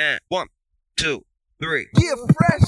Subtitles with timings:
[0.00, 0.46] And one,
[0.96, 1.24] two,
[1.60, 1.88] three.
[1.98, 2.62] Yeah, fresh.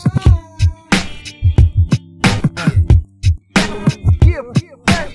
[4.27, 4.43] Yeah,
[4.85, 5.15] fresh.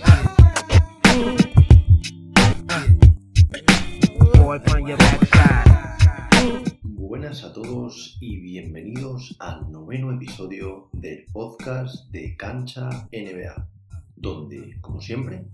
[4.34, 6.78] Boy, from your backside.
[6.84, 13.68] Buenas a todos y bienvenidos al noveno episodio del podcast de Cancha NBA,
[14.16, 15.48] donde, como siempre,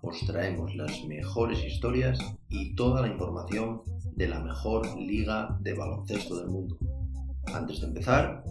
[0.00, 3.82] os traemos las mejores historias y toda la información
[4.16, 6.78] de la mejor liga de baloncesto del mundo.
[7.54, 8.42] Antes de empezar,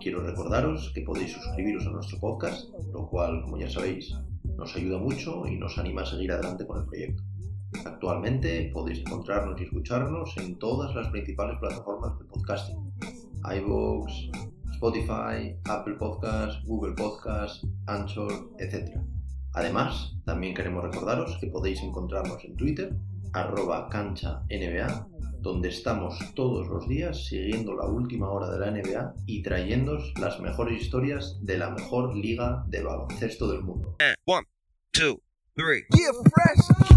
[0.00, 4.14] quiero recordaros que podéis suscribiros a nuestro podcast, lo cual, como ya sabéis,
[4.56, 7.22] nos ayuda mucho y nos anima a seguir adelante con el proyecto.
[7.84, 12.92] Actualmente podéis encontrarnos y escucharnos en todas las principales plataformas de podcasting.
[13.44, 14.12] iVoox,
[14.72, 18.98] Spotify, Apple Podcasts, Google Podcasts, Anchor, etc.
[19.52, 22.96] Además, también queremos recordaros que podéis encontrarnos en Twitter,
[23.32, 25.09] arroba cancha NBA,
[25.40, 30.38] donde estamos todos los días siguiendo la última hora de la NBA y trayéndoos las
[30.40, 33.96] mejores historias de la mejor liga de baloncesto del mundo.
[34.00, 34.46] And one,
[34.92, 35.20] two,
[35.56, 35.84] three.
[35.90, 36.90] Fresh.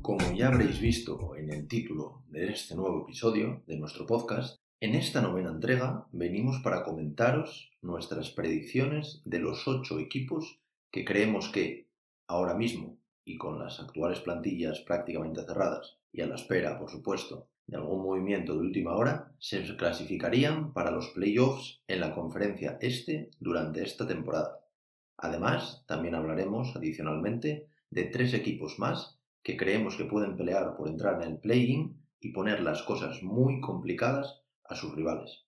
[0.00, 4.94] Como ya habréis visto en el título de este nuevo episodio de nuestro podcast, en
[4.94, 11.88] esta novena entrega venimos para comentaros nuestras predicciones de los ocho equipos que creemos que,
[12.26, 17.48] ahora mismo, y con las actuales plantillas prácticamente cerradas, y a la espera, por supuesto,
[17.66, 23.30] de algún movimiento de última hora, se clasificarían para los playoffs en la conferencia este
[23.38, 24.60] durante esta temporada.
[25.16, 31.22] Además, también hablaremos adicionalmente de tres equipos más que creemos que pueden pelear por entrar
[31.22, 35.44] en el play-in y poner las cosas muy complicadas a sus rivales.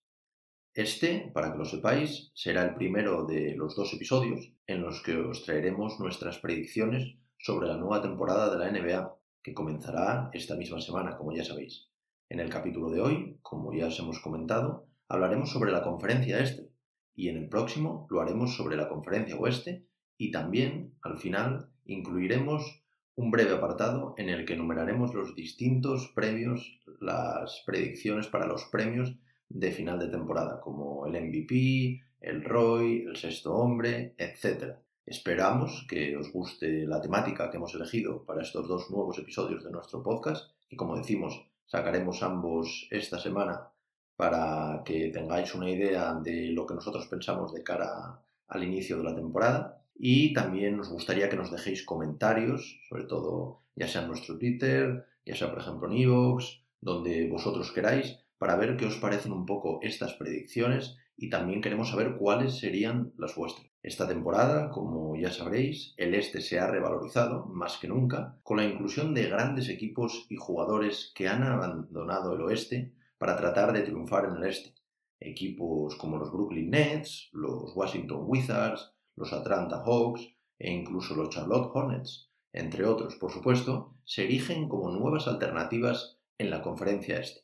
[0.75, 5.15] Este, para que lo sepáis, será el primero de los dos episodios en los que
[5.15, 10.81] os traeremos nuestras predicciones sobre la nueva temporada de la NBA, que comenzará esta misma
[10.81, 11.89] semana, como ya sabéis.
[12.27, 16.71] En el capítulo de hoy, como ya os hemos comentado, hablaremos sobre la conferencia este,
[17.13, 19.85] y en el próximo lo haremos sobre la conferencia oeste,
[20.17, 22.83] y también, al final, incluiremos
[23.13, 29.15] un breve apartado en el que enumeraremos los distintos premios, las predicciones para los premios
[29.53, 34.75] de final de temporada, como el MVP, el Roy, el sexto hombre, etc.
[35.05, 39.71] Esperamos que os guste la temática que hemos elegido para estos dos nuevos episodios de
[39.71, 43.69] nuestro podcast y como decimos, sacaremos ambos esta semana
[44.15, 49.03] para que tengáis una idea de lo que nosotros pensamos de cara al inicio de
[49.03, 54.07] la temporada y también nos gustaría que nos dejéis comentarios, sobre todo ya sea en
[54.07, 56.45] nuestro Twitter, ya sea por ejemplo en iVoox,
[56.81, 61.91] donde vosotros queráis, para ver qué os parecen un poco estas predicciones y también queremos
[61.91, 63.71] saber cuáles serían las vuestras.
[63.81, 68.65] Esta temporada, como ya sabréis, el este se ha revalorizado más que nunca con la
[68.65, 74.25] inclusión de grandes equipos y jugadores que han abandonado el oeste para tratar de triunfar
[74.25, 74.73] en el este.
[75.21, 80.27] Equipos como los Brooklyn Nets, los Washington Wizards, los Atlanta Hawks
[80.59, 86.49] e incluso los Charlotte Hornets, entre otros, por supuesto, se erigen como nuevas alternativas en
[86.49, 87.43] la conferencia este.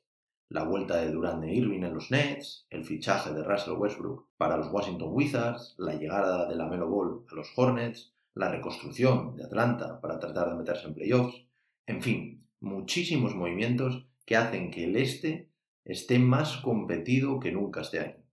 [0.50, 4.58] La vuelta de Durant de Irving en los Nets, el fichaje de Russell Westbrook para
[4.58, 9.44] los Washington Wizards, la llegada de la Melo Ball a los Hornets, la reconstrucción de
[9.44, 11.46] Atlanta para tratar de meterse en playoffs,
[11.86, 15.50] en fin, muchísimos movimientos que hacen que el este
[15.86, 18.24] esté más competido que nunca este año.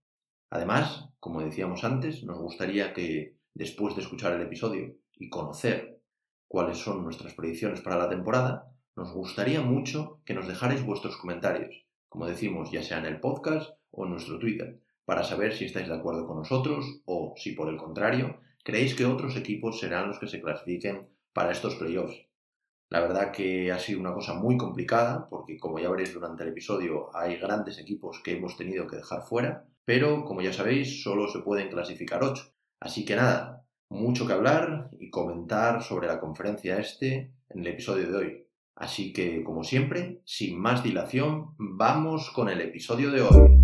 [0.49, 6.01] Además, como decíamos antes, nos gustaría que después de escuchar el episodio y conocer
[6.47, 11.86] cuáles son nuestras predicciones para la temporada, nos gustaría mucho que nos dejarais vuestros comentarios,
[12.17, 15.87] como decimos, ya sea en el podcast o en nuestro Twitter, para saber si estáis
[15.87, 20.17] de acuerdo con nosotros o si por el contrario creéis que otros equipos serán los
[20.17, 22.25] que se clasifiquen para estos playoffs.
[22.89, 26.49] La verdad que ha sido una cosa muy complicada porque como ya veréis durante el
[26.49, 31.27] episodio hay grandes equipos que hemos tenido que dejar fuera, pero como ya sabéis solo
[31.27, 32.51] se pueden clasificar 8.
[32.79, 38.09] Así que nada, mucho que hablar y comentar sobre la conferencia este en el episodio
[38.09, 38.46] de hoy.
[38.79, 43.63] Así que, como siempre, sin más dilación, vamos con el episodio de hoy.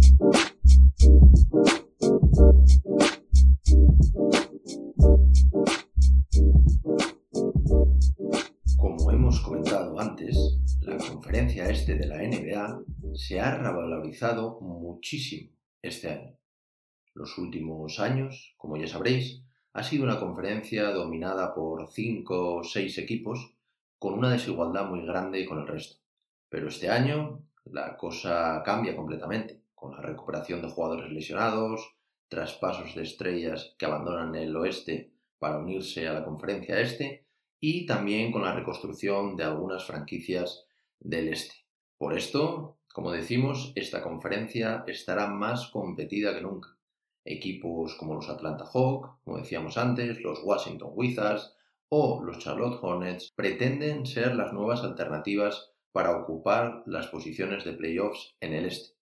[8.75, 10.35] Como hemos comentado antes,
[10.81, 12.83] la conferencia este de la NBA
[13.13, 15.51] se ha revalorizado muchísimo
[15.83, 16.35] este año.
[17.13, 19.43] Los últimos años, como ya sabréis,
[19.73, 23.53] ha sido una conferencia dominada por cinco o seis equipos
[24.03, 25.95] con una desigualdad muy grande con el resto.
[26.49, 31.95] Pero este año la cosa cambia completamente, con la recuperación de jugadores lesionados,
[32.27, 37.27] traspasos de estrellas que abandonan el oeste para unirse a la conferencia este
[37.61, 40.65] y también con la reconstrucción de algunas franquicias
[40.99, 41.55] del este.
[41.97, 46.75] Por esto, como decimos, esta conferencia estará más competida que nunca.
[47.23, 51.55] Equipos como los Atlanta Hawks, como decíamos antes, los Washington Wizards
[51.89, 58.35] o los Charlotte Hornets pretenden ser las nuevas alternativas para ocupar las posiciones de playoffs
[58.39, 58.95] en el este.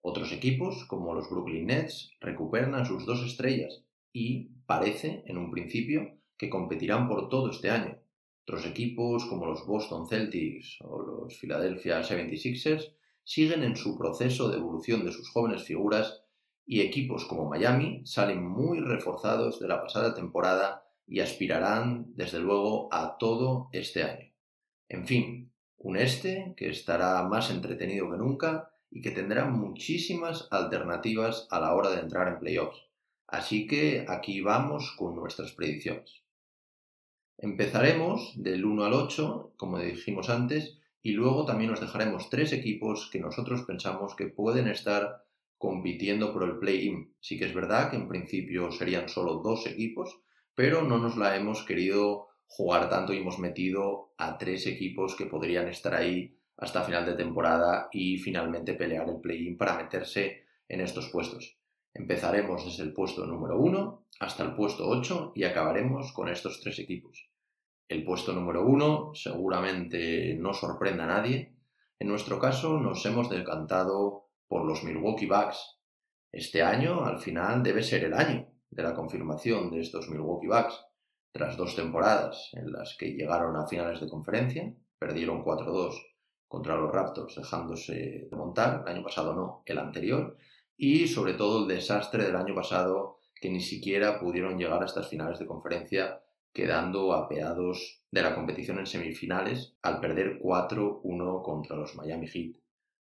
[0.00, 5.50] Otros equipos, como los Brooklyn Nets, recuperan a sus dos estrellas y parece, en un
[5.50, 7.98] principio, que competirán por todo este año.
[8.44, 14.56] Otros equipos, como los Boston Celtics o los Philadelphia 76ers, siguen en su proceso de
[14.56, 16.24] evolución de sus jóvenes figuras
[16.66, 22.88] y equipos como Miami salen muy reforzados de la pasada temporada y aspirarán, desde luego,
[22.92, 24.32] a todo este año.
[24.88, 31.48] En fin, un este que estará más entretenido que nunca y que tendrá muchísimas alternativas
[31.50, 32.78] a la hora de entrar en playoffs.
[33.26, 36.22] Así que aquí vamos con nuestras predicciones.
[37.38, 43.08] Empezaremos del 1 al 8, como dijimos antes, y luego también nos dejaremos tres equipos
[43.10, 45.24] que nosotros pensamos que pueden estar
[45.58, 47.14] compitiendo por el play-in.
[47.20, 50.20] Sí que es verdad que en principio serían solo dos equipos,
[50.54, 55.26] pero no nos la hemos querido jugar tanto y hemos metido a tres equipos que
[55.26, 60.80] podrían estar ahí hasta final de temporada y finalmente pelear el play-in para meterse en
[60.80, 61.58] estos puestos.
[61.94, 66.78] Empezaremos desde el puesto número 1 hasta el puesto 8 y acabaremos con estos tres
[66.78, 67.30] equipos.
[67.88, 71.56] El puesto número 1 seguramente no sorprenda a nadie.
[71.98, 75.78] En nuestro caso nos hemos decantado por los Milwaukee Bucks.
[76.30, 80.84] Este año, al final, debe ser el año de la confirmación de estos Milwaukee Bucks.
[81.32, 85.94] Tras dos temporadas en las que llegaron a finales de conferencia, perdieron 4-2
[86.48, 90.36] contra los Raptors, dejándose de montar, el año pasado no, el anterior,
[90.76, 95.08] y sobre todo el desastre del año pasado, que ni siquiera pudieron llegar a estas
[95.08, 96.22] finales de conferencia,
[96.52, 102.56] quedando apeados de la competición en semifinales al perder 4-1 contra los Miami Heat.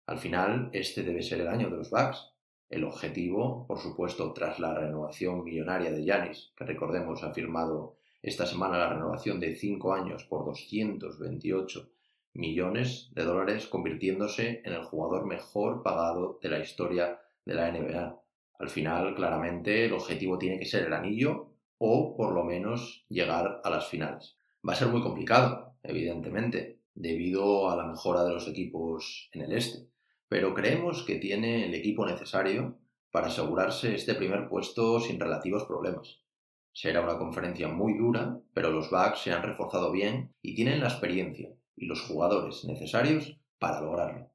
[0.07, 2.33] Al final, este debe ser el año de los Bucks.
[2.69, 8.45] El objetivo, por supuesto, tras la renovación millonaria de Yanis, que recordemos ha firmado esta
[8.45, 11.89] semana la renovación de 5 años por 228
[12.35, 18.21] millones de dólares, convirtiéndose en el jugador mejor pagado de la historia de la NBA.
[18.59, 23.61] Al final, claramente, el objetivo tiene que ser el anillo o por lo menos llegar
[23.63, 24.37] a las finales.
[24.67, 29.53] Va a ser muy complicado, evidentemente, debido a la mejora de los equipos en el
[29.53, 29.87] este,
[30.29, 32.79] pero creemos que tiene el equipo necesario
[33.11, 36.21] para asegurarse este primer puesto sin relativos problemas.
[36.73, 40.89] Será una conferencia muy dura, pero los Bucks se han reforzado bien y tienen la
[40.89, 44.31] experiencia y los jugadores necesarios para lograrlo.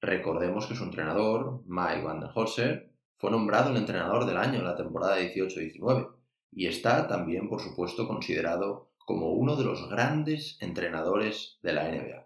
[0.00, 4.64] Recordemos que su entrenador, Mike Van der Holzer, fue nombrado el entrenador del año en
[4.64, 6.14] la temporada 18-19
[6.52, 12.25] y está también, por supuesto, considerado como uno de los grandes entrenadores de la NBA.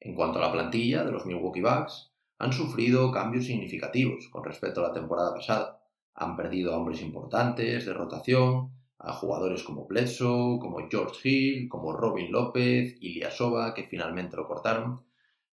[0.00, 4.80] En cuanto a la plantilla de los Milwaukee Bucks, han sufrido cambios significativos con respecto
[4.80, 5.82] a la temporada pasada.
[6.14, 11.92] Han perdido a hombres importantes de rotación, a jugadores como Bledsoe, como George Hill, como
[11.92, 15.02] Robin López, Ilyasova, que finalmente lo cortaron,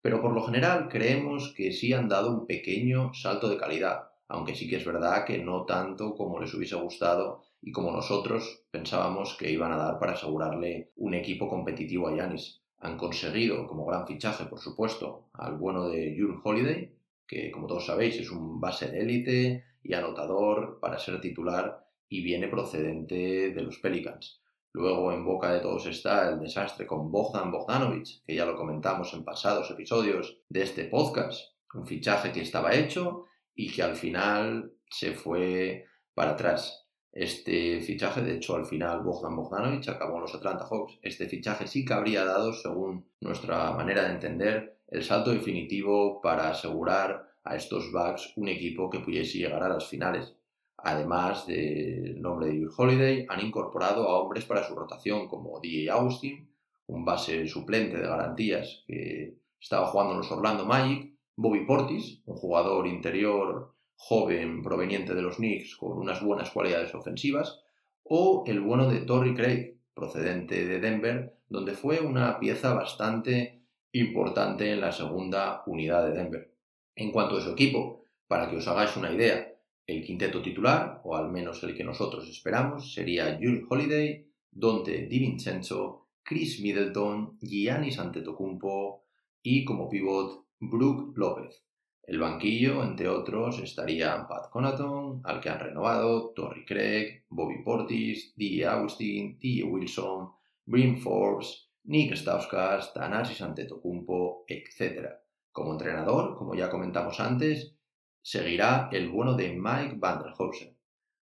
[0.00, 4.54] pero por lo general creemos que sí han dado un pequeño salto de calidad, aunque
[4.54, 9.36] sí que es verdad que no tanto como les hubiese gustado y como nosotros pensábamos
[9.36, 12.62] que iban a dar para asegurarle un equipo competitivo a Yanis.
[12.78, 16.94] Han conseguido, como gran fichaje, por supuesto, al bueno de June Holiday,
[17.26, 22.22] que como todos sabéis es un base de élite y anotador para ser titular y
[22.22, 24.40] viene procedente de los Pelicans.
[24.72, 29.12] Luego en boca de todos está el desastre con Bogdan Bogdanovic, que ya lo comentamos
[29.14, 31.56] en pasados episodios de este podcast.
[31.74, 36.85] Un fichaje que estaba hecho y que al final se fue para atrás.
[37.12, 40.98] Este fichaje, de hecho, al final Bogdan Bogdanovic acabó en los Atlanta Hawks.
[41.02, 46.50] Este fichaje sí que habría dado, según nuestra manera de entender, el salto definitivo para
[46.50, 50.34] asegurar a estos Bucks un equipo que pudiese llegar a las finales.
[50.78, 55.90] Además del nombre de Drew Holiday, han incorporado a hombres para su rotación como DJ
[55.90, 56.48] Austin,
[56.86, 62.36] un base suplente de garantías que estaba jugando en los Orlando Magic, Bobby Portis, un
[62.36, 67.60] jugador interior joven proveniente de los Knicks con unas buenas cualidades ofensivas,
[68.04, 73.62] o el bueno de Torrey Craig, procedente de Denver, donde fue una pieza bastante
[73.92, 76.52] importante en la segunda unidad de Denver.
[76.94, 79.52] En cuanto a su equipo, para que os hagáis una idea,
[79.86, 86.08] el quinteto titular, o al menos el que nosotros esperamos, sería Jules Holiday, Dante DiVincenzo,
[86.22, 89.04] Chris Middleton, Giannis Antetokounmpo
[89.42, 91.65] y como pivot Brook López.
[92.06, 98.32] El banquillo, entre otros, estarían Pat Conaton, al que han renovado, Torrey Craig, Bobby Portis,
[98.36, 98.64] D.
[98.64, 99.64] Agustin, T.
[99.64, 100.30] Wilson,
[100.64, 105.08] Brim Forbes, Nick Stauskas, Thanasis Antetokounmpo, etc.
[105.50, 107.74] Como entrenador, como ya comentamos antes,
[108.22, 110.76] seguirá el bueno de Mike Vanderhausen.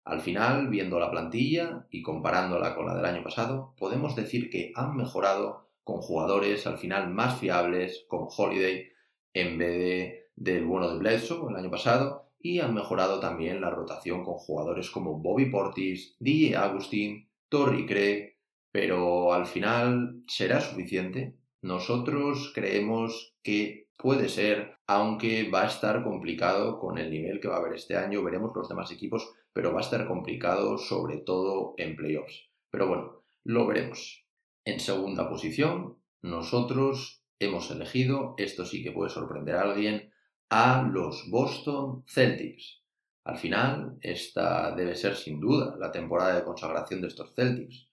[0.05, 4.73] Al final, viendo la plantilla y comparándola con la del año pasado, podemos decir que
[4.77, 8.89] han mejorado con jugadores al final más fiables, con Holiday
[9.35, 13.71] en vez de, del bueno de Bledsoe el año pasado, y han mejorado también la
[13.71, 18.37] rotación con jugadores como Bobby Portis, DJ Agustin, Torrey Craig,
[18.71, 21.35] pero al final será suficiente.
[21.63, 27.57] Nosotros creemos que puede ser, aunque va a estar complicado con el nivel que va
[27.57, 31.75] a haber este año, veremos los demás equipos, pero va a estar complicado sobre todo
[31.77, 32.49] en playoffs.
[32.71, 34.25] Pero bueno, lo veremos.
[34.65, 40.13] En segunda posición, nosotros hemos elegido, esto sí que puede sorprender a alguien,
[40.51, 42.83] a los Boston Celtics.
[43.25, 47.89] Al final, esta debe ser sin duda la temporada de consagración de estos Celtics.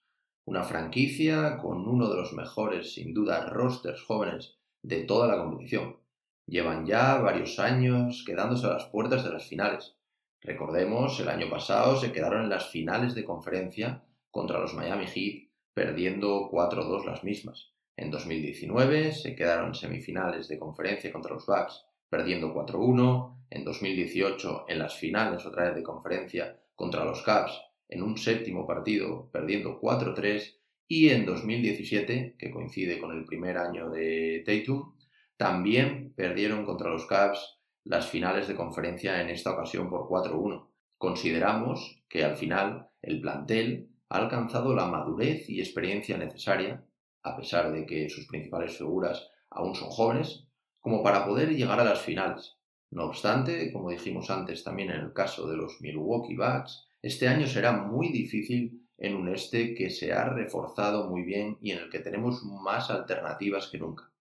[0.46, 5.98] Una franquicia con uno de los mejores, sin duda, rosters jóvenes de toda la competición.
[6.46, 9.96] Llevan ya varios años quedándose a las puertas de las finales.
[10.40, 15.50] Recordemos, el año pasado se quedaron en las finales de conferencia contra los Miami Heat,
[15.74, 17.72] perdiendo 4-2 las mismas.
[17.96, 23.34] En 2019 se quedaron en semifinales de conferencia contra los Bucks, perdiendo 4-1.
[23.50, 27.52] En 2018 en las finales otra vez de conferencia contra los Cavs,
[27.88, 30.56] en un séptimo partido, perdiendo 4-3.
[30.88, 34.94] Y en 2017, que coincide con el primer año de Tatum,
[35.36, 40.68] también perdieron contra los Cavs las finales de conferencia en esta ocasión por 4-1.
[40.98, 46.84] Consideramos que al final el plantel ha alcanzado la madurez y experiencia necesaria,
[47.22, 50.45] a pesar de que sus principales figuras aún son jóvenes,
[50.86, 52.54] como para poder llegar a las finales.
[52.92, 57.48] No obstante, como dijimos antes también en el caso de los Milwaukee Bucks, este año
[57.48, 61.90] será muy difícil en un este que se ha reforzado muy bien y en el
[61.90, 64.12] que tenemos más alternativas que nunca.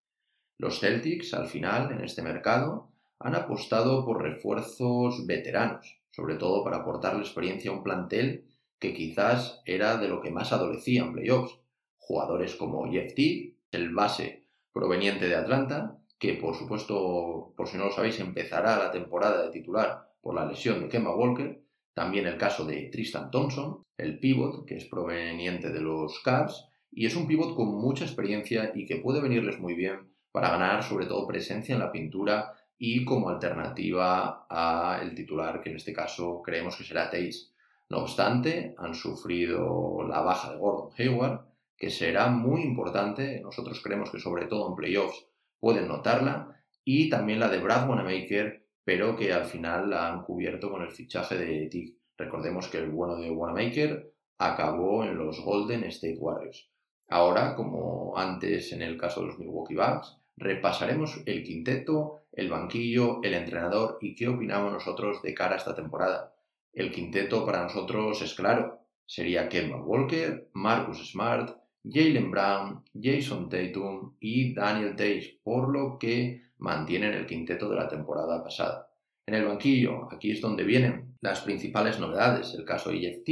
[0.58, 6.78] Los Celtics, al final, en este mercado, han apostado por refuerzos veteranos, sobre todo para
[6.78, 8.48] aportarle experiencia a un plantel
[8.80, 11.60] que quizás era de lo que más adolecía playoffs.
[12.00, 17.86] Jugadores como Jeff T, el base proveniente de Atlanta, que por supuesto, por si no
[17.86, 21.62] lo sabéis, empezará la temporada de titular por la lesión de Kemba Walker.
[21.94, 27.06] También el caso de Tristan Thompson, el pivot, que es proveniente de los Cavs, y
[27.06, 31.06] es un pivot con mucha experiencia y que puede venirles muy bien para ganar sobre
[31.06, 36.42] todo presencia en la pintura y como alternativa a el titular, que en este caso
[36.44, 37.54] creemos que será Tays.
[37.90, 41.46] No obstante, han sufrido la baja de Gordon Hayward,
[41.78, 45.28] que será muy importante, nosotros creemos que sobre todo en playoffs
[45.66, 50.70] pueden notarla, y también la de Brad Wanamaker, pero que al final la han cubierto
[50.70, 51.98] con el fichaje de Tig.
[52.16, 56.70] Recordemos que el bueno de Wanamaker acabó en los Golden State Warriors.
[57.10, 63.24] Ahora, como antes en el caso de los Milwaukee Bucks, repasaremos el quinteto, el banquillo,
[63.24, 66.36] el entrenador y qué opinamos nosotros de cara a esta temporada.
[66.74, 68.82] El quinteto para nosotros es claro.
[69.08, 71.58] Sería Kemba Walker, Marcus Smart,
[71.90, 77.88] Jalen Brown, Jason Tatum y Daniel Tays, por lo que mantienen el quinteto de la
[77.88, 78.90] temporada pasada.
[79.26, 82.54] En el banquillo, aquí es donde vienen las principales novedades.
[82.54, 83.24] El caso de Jeff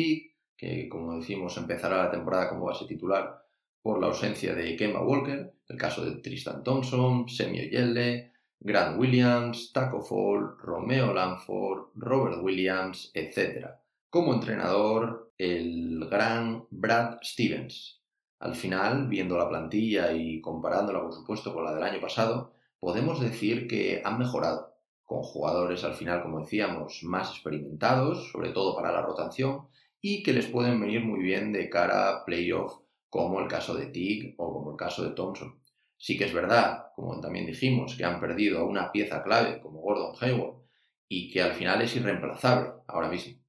[0.58, 3.44] que como decimos empezará la temporada como base titular
[3.82, 9.72] por la ausencia de Kemba Walker, el caso de Tristan Thompson, Semio Yelle, Grant Williams,
[9.74, 13.68] Taco Fall, Romeo Lanford, Robert Williams, etc.
[14.10, 18.03] Como entrenador, el gran Brad Stevens.
[18.40, 23.22] Al final, viendo la plantilla y comparándola, por supuesto, con la del año pasado, podemos
[23.22, 28.92] decir que han mejorado, con jugadores al final, como decíamos, más experimentados, sobre todo para
[28.92, 29.68] la rotación,
[30.02, 33.86] y que les pueden venir muy bien de cara a playoff como el caso de
[33.86, 35.62] Tig o como el caso de Thompson.
[35.98, 39.80] Sí que es verdad, como también dijimos, que han perdido a una pieza clave como
[39.82, 40.64] Gordon Hayward
[41.08, 43.43] y que al final es irreemplazable ahora mismo.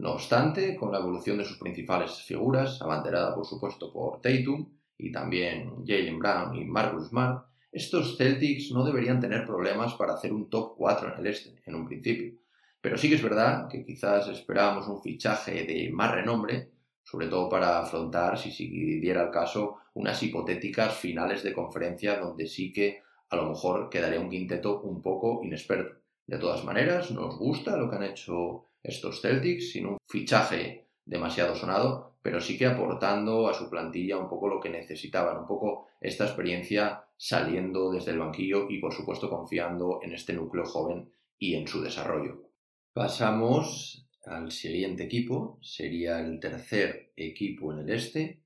[0.00, 4.66] No obstante, con la evolución de sus principales figuras, abanderada por supuesto por Tatum
[4.96, 10.32] y también Jalen Brown y Marcus Smart, estos Celtics no deberían tener problemas para hacer
[10.32, 12.32] un top 4 en el este, en un principio.
[12.80, 16.70] Pero sí que es verdad que quizás esperábamos un fichaje de más renombre
[17.02, 18.68] sobre todo para afrontar, si, si
[19.00, 24.20] diera el caso, unas hipotéticas finales de conferencia donde sí que a lo mejor quedaría
[24.20, 25.96] un quinteto un poco inexperto.
[26.26, 31.54] De todas maneras, nos gusta lo que han hecho estos Celtics, sin un fichaje demasiado
[31.54, 35.88] sonado, pero sí que aportando a su plantilla un poco lo que necesitaban, un poco
[36.00, 41.54] esta experiencia saliendo desde el banquillo y por supuesto confiando en este núcleo joven y
[41.54, 42.50] en su desarrollo.
[42.92, 48.42] Pasamos al siguiente equipo, sería el tercer equipo en el este,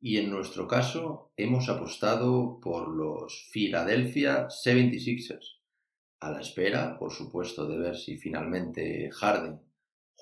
[0.00, 5.56] y en nuestro caso hemos apostado por los Philadelphia 76ers,
[6.20, 9.60] a la espera, por supuesto, de ver si finalmente Harden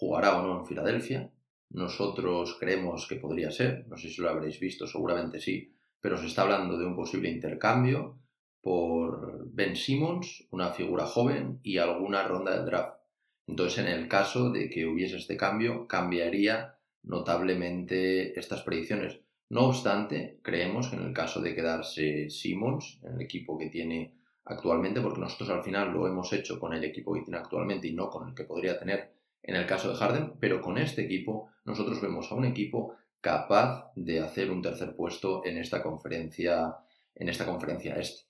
[0.04, 1.30] jugará o no en Filadelfia.
[1.70, 6.26] Nosotros creemos que podría ser, no sé si lo habréis visto, seguramente sí, pero se
[6.26, 8.18] está hablando de un posible intercambio
[8.61, 12.99] por Ben Simmons, una figura joven y alguna ronda del draft.
[13.46, 19.20] Entonces, en el caso de que hubiese este cambio, cambiaría notablemente estas predicciones.
[19.49, 24.14] No obstante, creemos que en el caso de quedarse Simmons, en el equipo que tiene
[24.44, 27.94] actualmente, porque nosotros al final lo hemos hecho con el equipo que tiene actualmente y
[27.94, 29.14] no con el que podría tener
[29.45, 33.93] en el caso de Harden, pero con este equipo nosotros vemos a un equipo capaz
[33.95, 36.77] de hacer un tercer puesto en esta conferencia,
[37.15, 38.25] en esta conferencia este.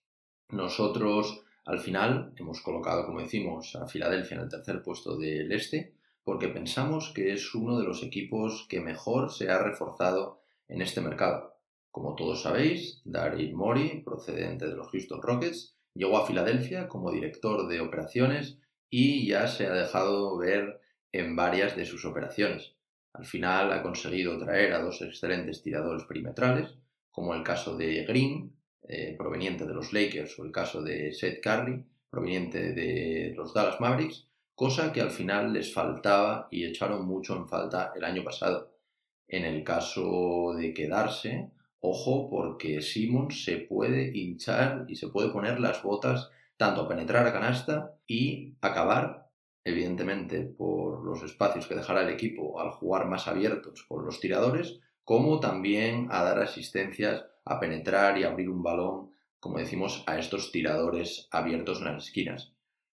[0.51, 5.95] Nosotros al final hemos colocado, como decimos, a Filadelfia en el tercer puesto del este,
[6.23, 11.01] porque pensamos que es uno de los equipos que mejor se ha reforzado en este
[11.01, 11.55] mercado.
[11.91, 17.69] Como todos sabéis, Daryl Morey, procedente de los Houston Rockets, llegó a Filadelfia como director
[17.69, 18.59] de operaciones
[18.91, 20.81] y ya se ha dejado ver
[21.15, 22.75] en varias de sus operaciones.
[23.13, 26.75] Al final ha conseguido traer a dos excelentes tiradores perimetrales,
[27.13, 28.53] como el caso de Green,
[28.89, 33.81] eh, proveniente de los Lakers, o el caso de Seth Curry, proveniente de los Dallas
[33.81, 38.73] Mavericks, cosa que al final les faltaba y echaron mucho en falta el año pasado.
[39.29, 45.61] En el caso de quedarse, ojo porque Simmons se puede hinchar y se puede poner
[45.61, 49.24] las botas tanto a penetrar a canasta y acabar,
[49.65, 54.81] evidentemente, por los espacios que dejará el equipo al jugar más abiertos con los tiradores,
[55.03, 60.53] como también a dar asistencias a penetrar y abrir un balón, como decimos, a estos
[60.53, 62.53] tiradores abiertos en las esquinas.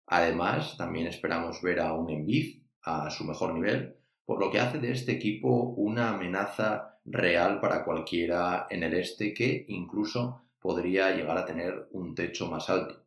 [0.07, 4.79] Además, también esperamos ver a un Embiid a su mejor nivel, por lo que hace
[4.79, 11.37] de este equipo una amenaza real para cualquiera en el este que incluso podría llegar
[11.37, 13.05] a tener un techo más alto.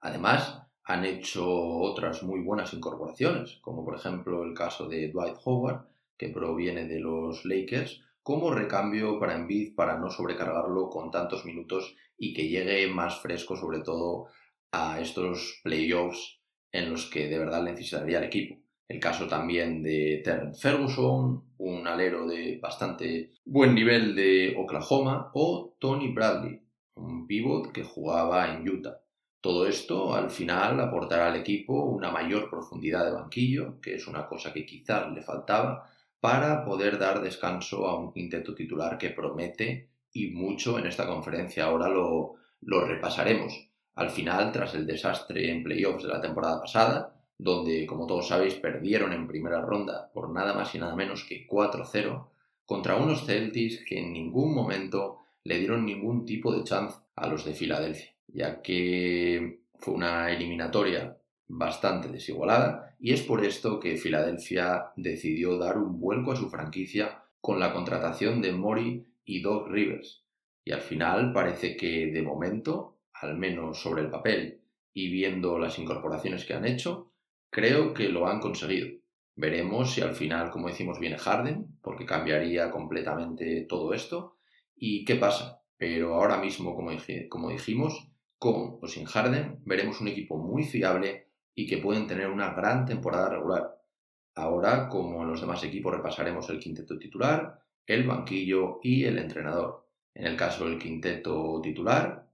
[0.00, 5.86] Además, han hecho otras muy buenas incorporaciones, como por ejemplo el caso de Dwight Howard,
[6.18, 11.96] que proviene de los Lakers, como recambio para Embiid para no sobrecargarlo con tantos minutos
[12.16, 14.28] y que llegue más fresco sobre todo
[14.72, 16.40] a estos playoffs
[16.72, 18.60] en los que de verdad necesitaría el equipo.
[18.88, 25.74] El caso también de Terrence Ferguson, un alero de bastante buen nivel de Oklahoma, o
[25.78, 26.60] Tony Bradley,
[26.96, 29.03] un pivot que jugaba en Utah.
[29.44, 34.26] Todo esto al final aportará al equipo una mayor profundidad de banquillo, que es una
[34.26, 35.86] cosa que quizás le faltaba,
[36.18, 41.66] para poder dar descanso a un quinteto titular que promete y mucho en esta conferencia.
[41.66, 43.68] Ahora lo, lo repasaremos.
[43.96, 48.54] Al final, tras el desastre en playoffs de la temporada pasada, donde, como todos sabéis,
[48.54, 52.28] perdieron en primera ronda por nada más y nada menos que 4-0,
[52.64, 57.44] contra unos Celtics que en ningún momento le dieron ningún tipo de chance a los
[57.44, 61.16] de Filadelfia, ya que fue una eliminatoria
[61.46, 67.22] bastante desigualada y es por esto que Filadelfia decidió dar un vuelco a su franquicia
[67.40, 70.24] con la contratación de Mori y Doc Rivers.
[70.64, 75.78] Y al final parece que de momento, al menos sobre el papel y viendo las
[75.78, 77.12] incorporaciones que han hecho,
[77.50, 78.88] creo que lo han conseguido.
[79.36, 84.38] Veremos si al final, como decimos, viene Harden, porque cambiaría completamente todo esto.
[84.74, 85.62] ¿Y qué pasa?
[85.76, 86.90] Pero ahora mismo, como,
[87.28, 92.28] como dijimos, con o sin Harden, veremos un equipo muy fiable y que pueden tener
[92.28, 93.80] una gran temporada regular.
[94.34, 99.86] Ahora, como en los demás equipos, repasaremos el quinteto titular, el banquillo y el entrenador.
[100.14, 102.28] En el caso del quinteto titular,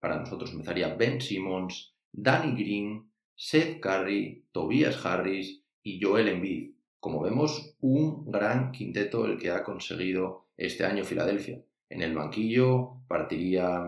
[0.00, 6.72] para nosotros empezaría Ben Simmons, Danny Green, Seth Curry, Tobias Harris y Joel Embiid.
[7.00, 11.62] Como vemos, un gran quinteto el que ha conseguido este año Filadelfia.
[11.94, 13.84] En el banquillo partiría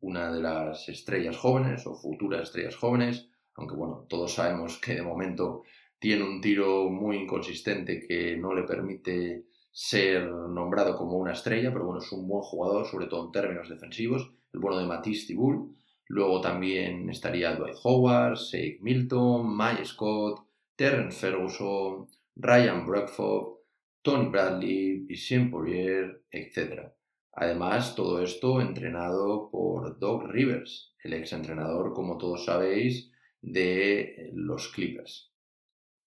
[0.00, 5.02] una de las estrellas jóvenes o futuras estrellas jóvenes, aunque bueno, todos sabemos que de
[5.02, 5.64] momento
[5.98, 11.84] tiene un tiro muy inconsistente que no le permite ser nombrado como una estrella, pero
[11.84, 15.76] bueno, es un buen jugador, sobre todo en términos defensivos, el bueno de Matisse Tibull.
[16.06, 20.46] Luego también estaría Dwight Howard, Shake Milton, Mike Scott,
[20.76, 23.58] Terrence Ferguson, Ryan Brockford,
[24.00, 26.90] Tony Bradley, Vicente Poirier, etc.
[27.32, 34.68] Además, todo esto entrenado por Doug Rivers, el ex entrenador, como todos sabéis, de los
[34.68, 35.30] Clippers.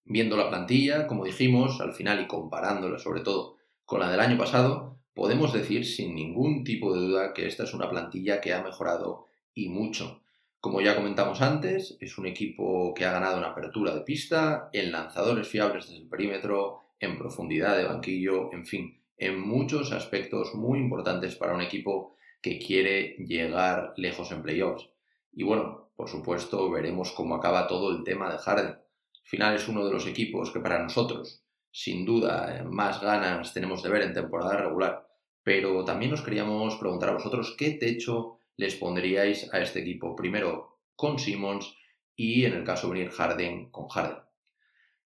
[0.04, 4.36] Viendo la plantilla, como dijimos, al final y comparándola sobre todo con la del año
[4.36, 8.62] pasado, podemos decir sin ningún tipo de duda que esta es una plantilla que ha
[8.62, 10.20] mejorado y mucho.
[10.60, 14.92] Como ya comentamos antes, es un equipo que ha ganado en apertura de pista, en
[14.92, 20.78] lanzadores fiables desde el perímetro, en profundidad de banquillo, en fin, en muchos aspectos muy
[20.78, 24.88] importantes para un equipo que quiere llegar lejos en playoffs.
[25.32, 28.66] Y bueno, por supuesto, veremos cómo acaba todo el tema de Harden.
[28.66, 28.80] Al
[29.24, 33.90] final es uno de los equipos que para nosotros, sin duda, más ganas tenemos de
[33.90, 35.08] ver en temporada regular.
[35.42, 40.14] Pero también nos queríamos preguntar a vosotros qué techo les pondríais a este equipo.
[40.16, 41.74] Primero con Simmons
[42.16, 44.22] y en el caso de venir Harden con Harden.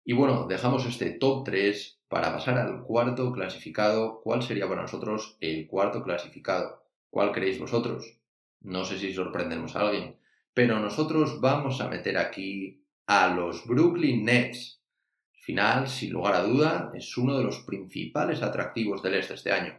[0.04, 4.20] Y bueno, dejamos este top 3 para pasar al cuarto clasificado.
[4.22, 6.82] ¿Cuál sería para nosotros el cuarto clasificado?
[7.10, 8.18] ¿Cuál creéis vosotros?
[8.60, 10.16] No sé si sorprendemos a alguien,
[10.52, 14.82] pero nosotros vamos a meter aquí a los Brooklyn Nets.
[15.34, 19.52] Al final, sin lugar a duda, es uno de los principales atractivos del este este
[19.52, 19.78] año.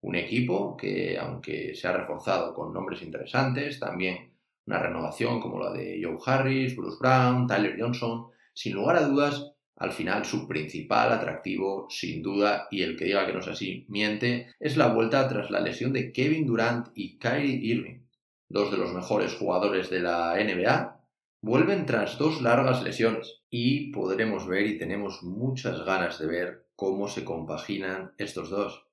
[0.00, 4.32] Un equipo que, aunque se ha reforzado con nombres interesantes, también
[4.66, 9.52] una renovación como la de Joe Harris, Bruce Brown, Tyler Johnson, sin lugar a dudas,
[9.78, 13.86] al final su principal atractivo, sin duda, y el que diga que no es así,
[13.88, 18.00] miente, es la vuelta tras la lesión de Kevin Durant y Kyrie Irving,
[18.48, 21.00] dos de los mejores jugadores de la NBA,
[21.40, 23.42] vuelven tras dos largas lesiones.
[23.50, 28.86] Y podremos ver y tenemos muchas ganas de ver cómo se compaginan estos dos.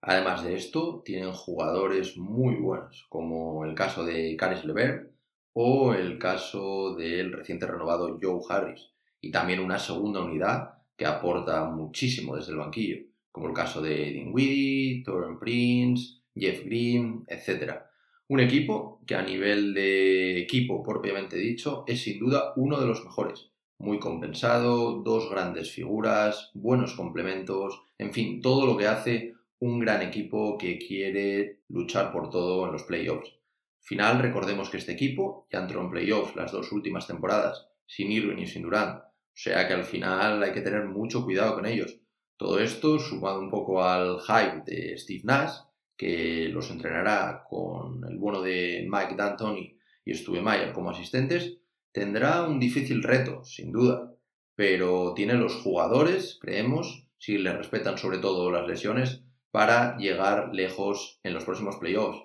[0.00, 5.12] Además de esto, tienen jugadores muy buenos, como el caso de Caris LeVert,
[5.52, 8.91] o el caso del reciente renovado Joe Harris,
[9.22, 12.98] y también una segunda unidad que aporta muchísimo desde el banquillo,
[13.30, 17.74] como el caso de Dinwiddie, Torren Prince, Jeff Green, etc.
[18.28, 23.04] Un equipo que a nivel de equipo propiamente dicho es sin duda uno de los
[23.04, 29.78] mejores, muy compensado, dos grandes figuras, buenos complementos, en fin, todo lo que hace un
[29.78, 33.32] gran equipo que quiere luchar por todo en los playoffs.
[33.80, 38.38] Final, recordemos que este equipo ya entró en playoffs las dos últimas temporadas, sin Irwin
[38.38, 39.02] y sin Durant,
[39.32, 41.98] o sea que al final hay que tener mucho cuidado con ellos.
[42.36, 45.52] Todo esto, sumado un poco al hype de Steve Nash,
[45.96, 51.58] que los entrenará con el bueno de Mike D'Antoni y Stu Mayer como asistentes,
[51.92, 54.12] tendrá un difícil reto, sin duda,
[54.54, 61.20] pero tiene los jugadores, creemos, si le respetan sobre todo las lesiones, para llegar lejos
[61.22, 62.20] en los próximos playoffs.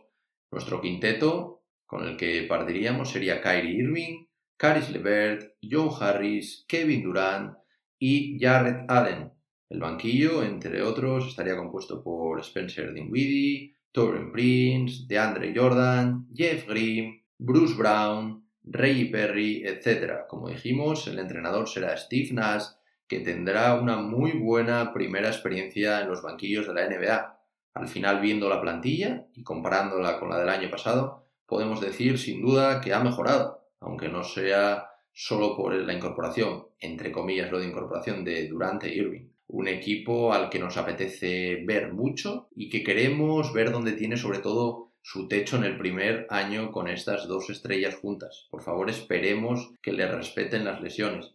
[0.52, 4.27] Nuestro quinteto con el que partiríamos sería Kyrie Irving,
[4.58, 7.58] Caris LeVert, Joe Harris, Kevin Durant
[8.00, 9.32] y Jarrett Allen.
[9.70, 17.24] El banquillo, entre otros, estaría compuesto por Spencer Dinwiddie, Torren Prince, DeAndre Jordan, Jeff Green,
[17.38, 20.26] Bruce Brown, Ray Perry, etc.
[20.28, 22.65] Como dijimos, el entrenador será Steve Nash,
[23.08, 27.38] que tendrá una muy buena primera experiencia en los banquillos de la NBA
[27.78, 32.41] al final, viendo la plantilla y comparándola con la del año pasado, podemos decir sin
[32.41, 37.68] duda que ha mejorado, aunque no sea solo por la incorporación, entre comillas, lo de
[37.68, 39.30] incorporación de Durante Irving.
[39.48, 44.40] Un equipo al que nos apetece ver mucho y que queremos ver donde tiene sobre
[44.40, 48.48] todo su techo en el primer año con estas dos estrellas juntas.
[48.52, 51.34] Por favor, esperemos que le respeten las lesiones.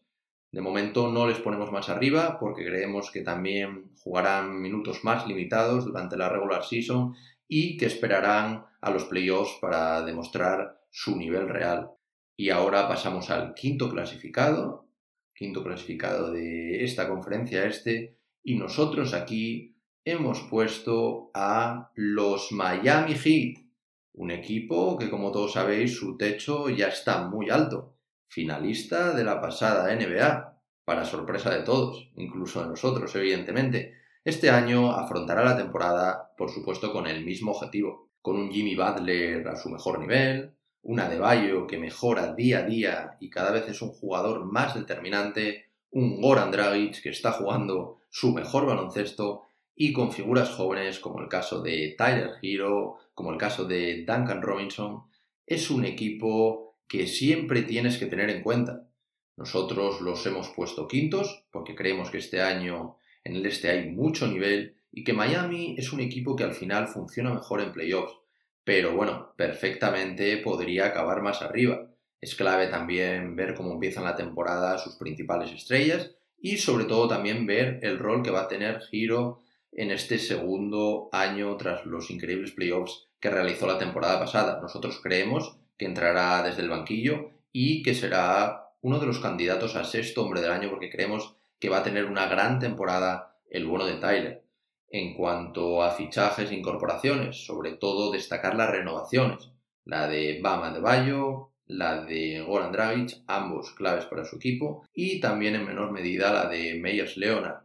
[0.53, 5.87] De momento no les ponemos más arriba porque creemos que también jugarán minutos más limitados
[5.87, 7.15] durante la regular season
[7.49, 11.93] y que esperarán a los playoffs para demostrar su nivel real.
[12.43, 14.89] Y ahora pasamos al quinto clasificado,
[15.33, 23.65] quinto clasificado de esta conferencia este, y nosotros aquí hemos puesto a los Miami Heat,
[24.15, 27.95] un equipo que como todos sabéis su techo ya está muy alto
[28.27, 33.95] finalista de la pasada NBA, para sorpresa de todos, incluso de nosotros, evidentemente.
[34.25, 39.47] Este año afrontará la temporada, por supuesto, con el mismo objetivo, con un Jimmy Butler
[39.47, 43.83] a su mejor nivel, una Adebayo que mejora día a día y cada vez es
[43.83, 49.42] un jugador más determinante, un Goran Dragic que está jugando su mejor baloncesto
[49.75, 54.42] y con figuras jóvenes como el caso de Tyler Hero, como el caso de Duncan
[54.42, 55.05] Robinson,
[55.47, 58.88] es un equipo que siempre tienes que tener en cuenta.
[59.37, 64.27] Nosotros los hemos puesto quintos porque creemos que este año en el este hay mucho
[64.27, 68.14] nivel y que Miami es un equipo que al final funciona mejor en playoffs.
[68.64, 71.88] Pero bueno, perfectamente podría acabar más arriba.
[72.20, 77.46] Es clave también ver cómo empiezan la temporada sus principales estrellas y sobre todo también
[77.46, 79.40] ver el rol que va a tener Hiro
[79.72, 84.61] en este segundo año tras los increíbles playoffs que realizó la temporada pasada.
[84.61, 89.85] Nosotros creemos que entrará desde el banquillo y que será uno de los candidatos a
[89.85, 93.87] sexto hombre del año porque creemos que va a tener una gran temporada el bueno
[93.87, 94.42] de Tyler.
[94.95, 99.51] En cuanto a fichajes e incorporaciones, sobre todo destacar las renovaciones,
[99.87, 105.19] la de Bama de Bayo, la de Goran Dragic, ambos claves para su equipo, y
[105.19, 107.63] también en menor medida la de Meyers Leonard.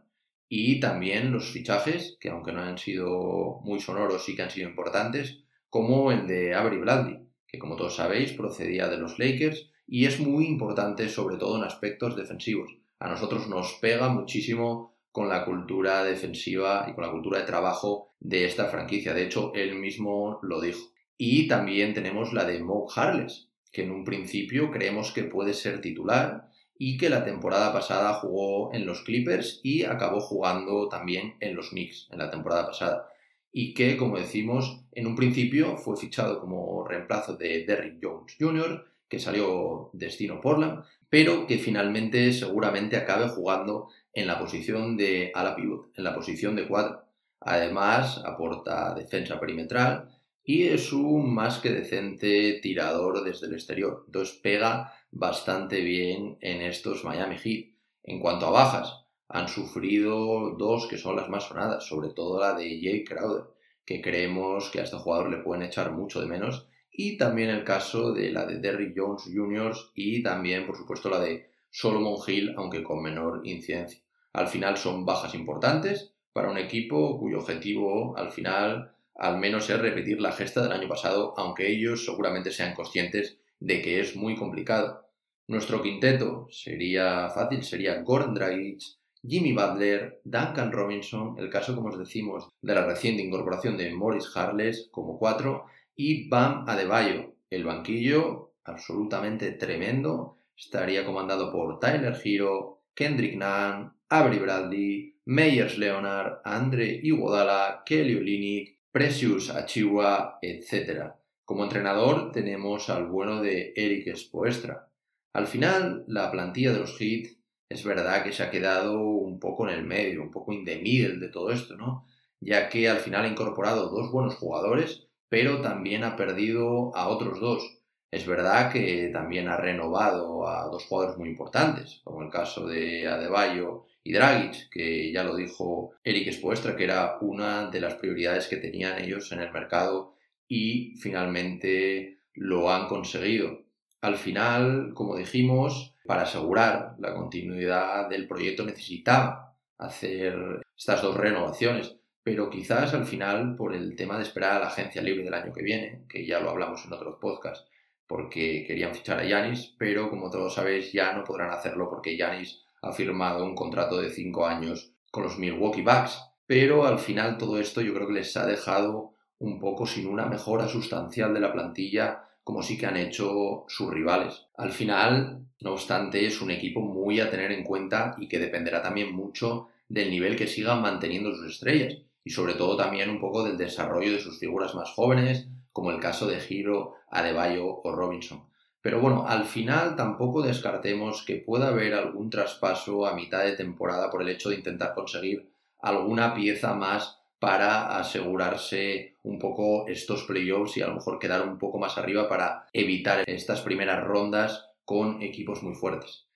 [0.48, 4.66] Y también los fichajes, que aunque no han sido muy sonoros, sí que han sido
[4.66, 10.06] importantes, como el de Avery Bradley, que como todos sabéis procedía de los Lakers y
[10.06, 12.74] es muy importante sobre todo en aspectos defensivos.
[12.98, 18.14] A nosotros nos pega muchísimo con la cultura defensiva y con la cultura de trabajo
[18.20, 19.14] de esta franquicia.
[19.14, 20.92] De hecho, él mismo lo dijo.
[21.16, 25.80] Y también tenemos la de Mo Harless, que en un principio creemos que puede ser
[25.80, 31.56] titular y que la temporada pasada jugó en los Clippers y acabó jugando también en
[31.56, 33.08] los Knicks en la temporada pasada.
[33.50, 38.84] Y que, como decimos, en un principio fue fichado como reemplazo de Derrick Jones Jr.,
[39.08, 45.54] que salió destino Portland, pero que finalmente seguramente acabe jugando en la posición de ala
[45.54, 47.04] pivot, en la posición de cuadro.
[47.40, 50.08] Además, aporta defensa perimetral
[50.42, 54.04] y es un más que decente tirador desde el exterior.
[54.06, 57.74] Entonces pega bastante bien en estos Miami Heat.
[58.02, 62.54] En cuanto a bajas, han sufrido dos que son las más sonadas, sobre todo la
[62.54, 63.44] de Jay Crowder,
[63.84, 67.64] que creemos que a este jugador le pueden echar mucho de menos, y también el
[67.64, 69.76] caso de la de Derrick Jones Jr.
[69.94, 74.00] y también, por supuesto, la de Solomon Hill, aunque con menor incidencia.
[74.32, 79.78] Al final son bajas importantes para un equipo cuyo objetivo al final al menos es
[79.80, 84.36] repetir la gesta del año pasado, aunque ellos seguramente sean conscientes de que es muy
[84.36, 85.08] complicado.
[85.48, 88.80] Nuestro quinteto sería fácil, sería Gordon Dragic,
[89.26, 94.30] Jimmy Butler, Duncan Robinson, el caso, como os decimos, de la reciente incorporación de Morris
[94.36, 95.64] Harless como cuatro,
[95.96, 97.34] y Bam Adebayo.
[97.50, 106.40] El banquillo, absolutamente tremendo, estaría comandado por Tyler Hero, Kendrick Nunn, Avery Bradley, Meyers Leonard,
[106.44, 111.12] Andre Iguodala, Kelly Olynyk, Precious Achiwa, etc.
[111.44, 114.90] Como entrenador tenemos al bueno de Eric Spoestra.
[115.34, 119.68] Al final, la plantilla de los Heat es verdad que se ha quedado un poco
[119.68, 122.06] en el medio, un poco in the middle de todo esto, ¿no?
[122.40, 127.40] Ya que al final ha incorporado dos buenos jugadores, pero también ha perdido a otros
[127.40, 127.77] dos.
[128.10, 133.06] Es verdad que también ha renovado a dos jugadores muy importantes, como el caso de
[133.06, 138.48] Adebayo y Dragic, que ya lo dijo Eric Spoestra, que era una de las prioridades
[138.48, 140.14] que tenían ellos en el mercado
[140.48, 143.66] y finalmente lo han conseguido.
[144.00, 151.96] Al final, como dijimos, para asegurar la continuidad del proyecto necesitaba hacer estas dos renovaciones,
[152.22, 155.52] pero quizás al final por el tema de esperar a la agencia libre del año
[155.52, 157.68] que viene, que ya lo hablamos en otros podcasts,
[158.08, 162.64] porque querían fichar a Yanis, pero como todos sabéis ya no podrán hacerlo porque Yanis
[162.82, 166.18] ha firmado un contrato de 5 años con los Milwaukee Bucks.
[166.46, 170.26] Pero al final todo esto yo creo que les ha dejado un poco sin una
[170.26, 174.46] mejora sustancial de la plantilla como sí que han hecho sus rivales.
[174.56, 178.80] Al final, no obstante, es un equipo muy a tener en cuenta y que dependerá
[178.80, 183.44] también mucho del nivel que sigan manteniendo sus estrellas y sobre todo también un poco
[183.44, 188.48] del desarrollo de sus figuras más jóvenes, como el caso de Giro, Adebayo o Robinson.
[188.80, 194.10] Pero bueno, al final tampoco descartemos que pueda haber algún traspaso a mitad de temporada
[194.10, 195.50] por el hecho de intentar conseguir
[195.80, 201.58] alguna pieza más para asegurarse un poco estos playoffs y a lo mejor quedar un
[201.58, 206.26] poco más arriba para evitar estas primeras rondas con equipos muy fuertes.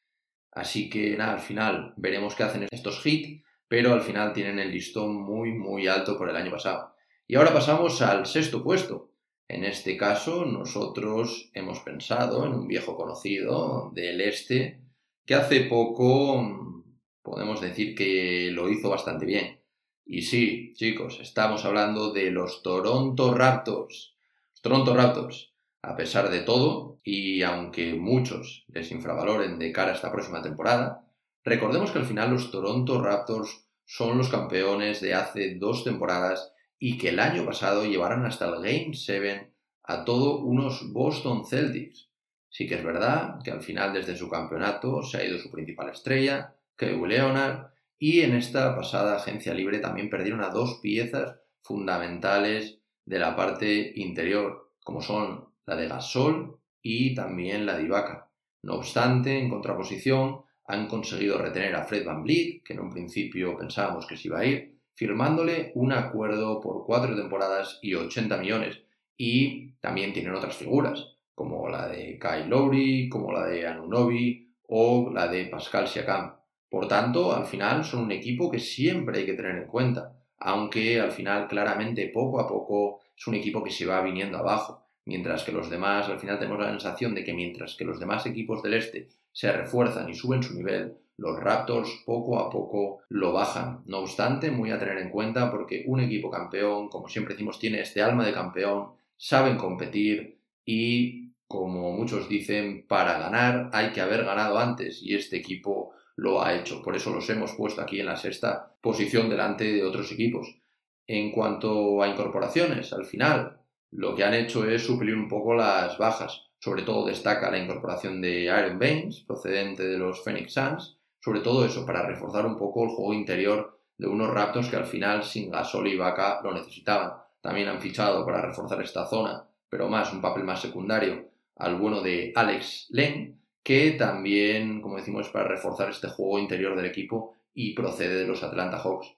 [0.53, 4.71] Así que nada, al final veremos qué hacen estos hits, pero al final tienen el
[4.71, 6.95] listón muy muy alto por el año pasado.
[7.27, 9.12] Y ahora pasamos al sexto puesto,
[9.53, 14.81] en este caso, nosotros hemos pensado en un viejo conocido del este
[15.27, 16.85] que hace poco mm,
[17.23, 19.61] podemos decir que lo hizo bastante bien.
[20.07, 24.17] Y sí, chicos, estamos hablando de los Toronto Raptors.
[24.53, 29.95] Los Toronto Raptors, a pesar de todo, y aunque muchos les infravaloren de cara a
[29.95, 31.07] esta próxima temporada,
[31.45, 36.99] recordemos que al final los Toronto Raptors son los campeones de hace dos temporadas y
[36.99, 39.53] que el año pasado llevaron hasta el Game 7
[39.85, 42.11] a todos unos Boston Celtics.
[42.49, 45.91] Sí que es verdad que al final desde su campeonato se ha ido su principal
[45.91, 47.69] estrella, Kevin Leonard,
[48.01, 53.93] y en esta pasada agencia libre también perdieron a dos piezas fundamentales de la parte
[53.95, 58.29] interior, como son la de Gasol y también la de Ibaka.
[58.65, 63.57] No obstante, en contraposición, han conseguido retener a Fred Van Vliet, que en un principio
[63.57, 68.81] pensábamos que se iba a ir, firmándole un acuerdo por cuatro temporadas y 80 millones.
[69.17, 75.11] Y también tienen otras figuras, como la de Kyle Lowry, como la de Anunobi o
[75.13, 76.37] la de Pascal Siakam.
[76.69, 81.01] Por tanto, al final son un equipo que siempre hay que tener en cuenta, aunque
[81.01, 84.81] al final claramente poco a poco es un equipo que se va viniendo abajo.
[85.05, 88.25] mientras que los demás, al final tenemos la sensación de que mientras que los demás
[88.25, 93.33] equipos del este se refuerzan y suben su nivel, los Raptors poco a poco lo
[93.33, 93.83] bajan.
[93.87, 97.81] No obstante, muy a tener en cuenta porque un equipo campeón, como siempre decimos, tiene
[97.81, 104.25] este alma de campeón, saben competir y, como muchos dicen, para ganar hay que haber
[104.25, 106.83] ganado antes y este equipo lo ha hecho.
[106.83, 110.59] Por eso los hemos puesto aquí en la sexta posición delante de otros equipos.
[111.07, 113.61] En cuanto a incorporaciones, al final,
[113.93, 116.49] lo que han hecho es suplir un poco las bajas.
[116.59, 121.65] Sobre todo destaca la incorporación de Iron Baines, procedente de los Phoenix Suns, sobre todo
[121.65, 125.51] eso, para reforzar un poco el juego interior de unos Raptors que al final sin
[125.51, 127.13] Gasol y Vaca lo necesitaban.
[127.41, 132.01] También han fichado para reforzar esta zona, pero más un papel más secundario, al bueno
[132.01, 137.75] de Alex Len, que también, como decimos, para reforzar este juego interior del equipo y
[137.75, 139.15] procede de los Atlanta Hawks.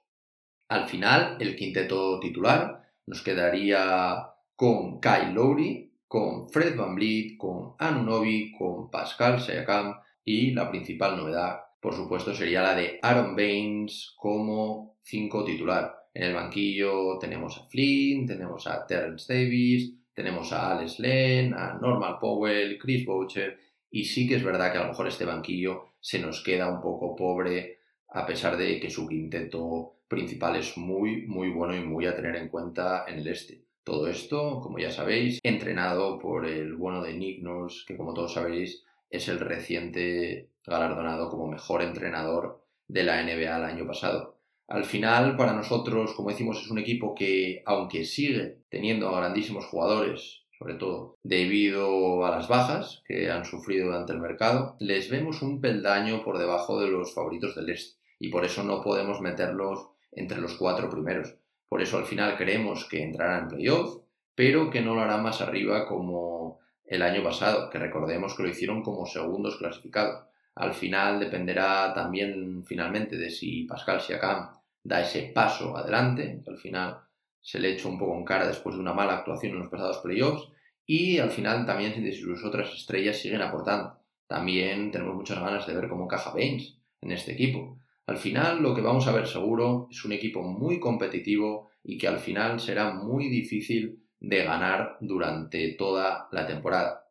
[0.68, 7.74] Al final, el quinteto titular nos quedaría con Kyle Lowry, con Fred Van Vliet, con
[7.78, 14.14] Anunobi, con Pascal Siakam y la principal novedad por supuesto, sería la de Aaron Baines
[14.16, 15.94] como 5 titular.
[16.14, 21.74] En el banquillo tenemos a Flynn, tenemos a Terrence Davis, tenemos a Alex Len, a
[21.74, 23.58] Normal Powell, Chris Boucher,
[23.90, 26.80] y sí que es verdad que a lo mejor este banquillo se nos queda un
[26.80, 32.06] poco pobre, a pesar de que su quinteto principal es muy, muy bueno y muy
[32.06, 33.62] a tener en cuenta en el este.
[33.84, 37.44] Todo esto, como ya sabéis, entrenado por el bueno de Nick
[37.86, 43.64] que como todos sabéis es el reciente galardonado como mejor entrenador de la NBA el
[43.64, 44.38] año pasado.
[44.66, 49.66] Al final, para nosotros, como decimos, es un equipo que, aunque sigue teniendo a grandísimos
[49.66, 55.42] jugadores, sobre todo debido a las bajas que han sufrido durante el mercado, les vemos
[55.42, 59.88] un peldaño por debajo de los favoritos del este y por eso no podemos meterlos
[60.12, 61.36] entre los cuatro primeros.
[61.68, 63.98] Por eso al final creemos que entrarán en playoff,
[64.34, 68.48] pero que no lo harán más arriba como el año pasado, que recordemos que lo
[68.48, 70.26] hicieron como segundos clasificados.
[70.54, 74.50] Al final dependerá también finalmente de si Pascal Siakam
[74.82, 76.98] da ese paso adelante, que al final
[77.40, 79.98] se le echó un poco en cara después de una mala actuación en los pasados
[79.98, 80.48] playoffs,
[80.86, 83.98] y al final también si sus otras estrellas siguen aportando.
[84.26, 87.78] También tenemos muchas ganas de ver cómo encaja Baines en este equipo.
[88.06, 92.08] Al final lo que vamos a ver seguro es un equipo muy competitivo y que
[92.08, 97.06] al final será muy difícil de ganar durante toda la temporada.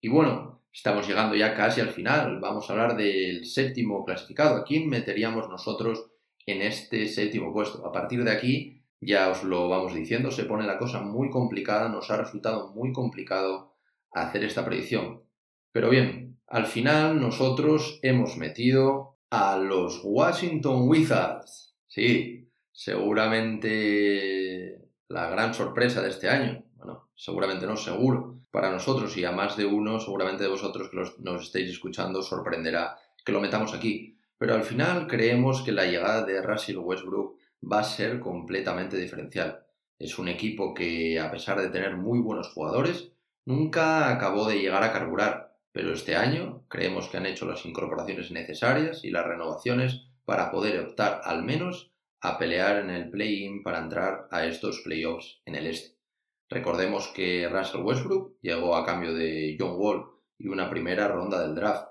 [0.00, 2.40] Y bueno, estamos llegando ya casi al final.
[2.40, 4.56] Vamos a hablar del séptimo clasificado.
[4.56, 6.10] ¿A quién meteríamos nosotros
[6.46, 7.84] en este séptimo puesto?
[7.86, 11.88] A partir de aquí, ya os lo vamos diciendo, se pone la cosa muy complicada.
[11.88, 13.74] Nos ha resultado muy complicado
[14.12, 15.22] hacer esta predicción.
[15.72, 21.74] Pero bien, al final nosotros hemos metido a los Washington Wizards.
[21.86, 24.47] Sí, seguramente
[25.08, 26.64] la gran sorpresa de este año.
[26.76, 28.40] Bueno, seguramente no, seguro.
[28.50, 32.98] Para nosotros y a más de uno, seguramente de vosotros que nos estéis escuchando, sorprenderá
[33.24, 34.18] que lo metamos aquí.
[34.38, 39.64] Pero al final creemos que la llegada de Russell Westbrook va a ser completamente diferencial.
[39.98, 43.12] Es un equipo que, a pesar de tener muy buenos jugadores,
[43.44, 45.56] nunca acabó de llegar a carburar.
[45.72, 50.78] Pero este año creemos que han hecho las incorporaciones necesarias y las renovaciones para poder
[50.80, 55.66] optar al menos a pelear en el play-in para entrar a estos playoffs en el
[55.66, 55.96] este.
[56.50, 60.06] Recordemos que Russell Westbrook llegó a cambio de John Wall
[60.38, 61.88] y una primera ronda del draft.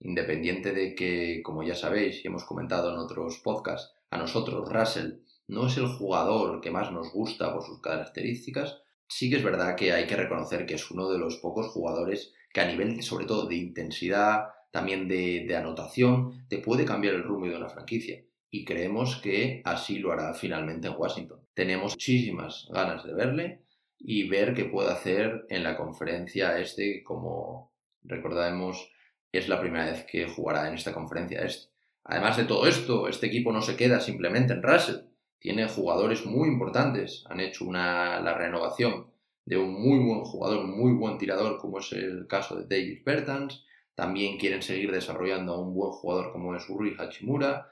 [0.00, 5.18] Independiente de que, como ya sabéis y hemos comentado en otros podcasts, a nosotros Russell
[5.48, 9.76] no es el jugador que más nos gusta por sus características, sí que es verdad
[9.76, 13.26] que hay que reconocer que es uno de los pocos jugadores que a nivel, sobre
[13.26, 18.22] todo, de intensidad, también de, de anotación, te puede cambiar el rumbo de una franquicia
[18.50, 21.40] y creemos que así lo hará finalmente en Washington.
[21.54, 23.62] Tenemos muchísimas ganas de verle
[23.98, 28.90] y ver qué puede hacer en la conferencia este, como recordamos,
[29.32, 31.72] es la primera vez que jugará en esta conferencia este.
[32.04, 35.08] Además de todo esto, este equipo no se queda simplemente en Russell,
[35.38, 39.12] tiene jugadores muy importantes, han hecho una, la renovación
[39.44, 43.02] de un muy buen jugador, un muy buen tirador, como es el caso de David
[43.04, 47.70] Bertans, también quieren seguir desarrollando a un buen jugador como es Uri Hachimura,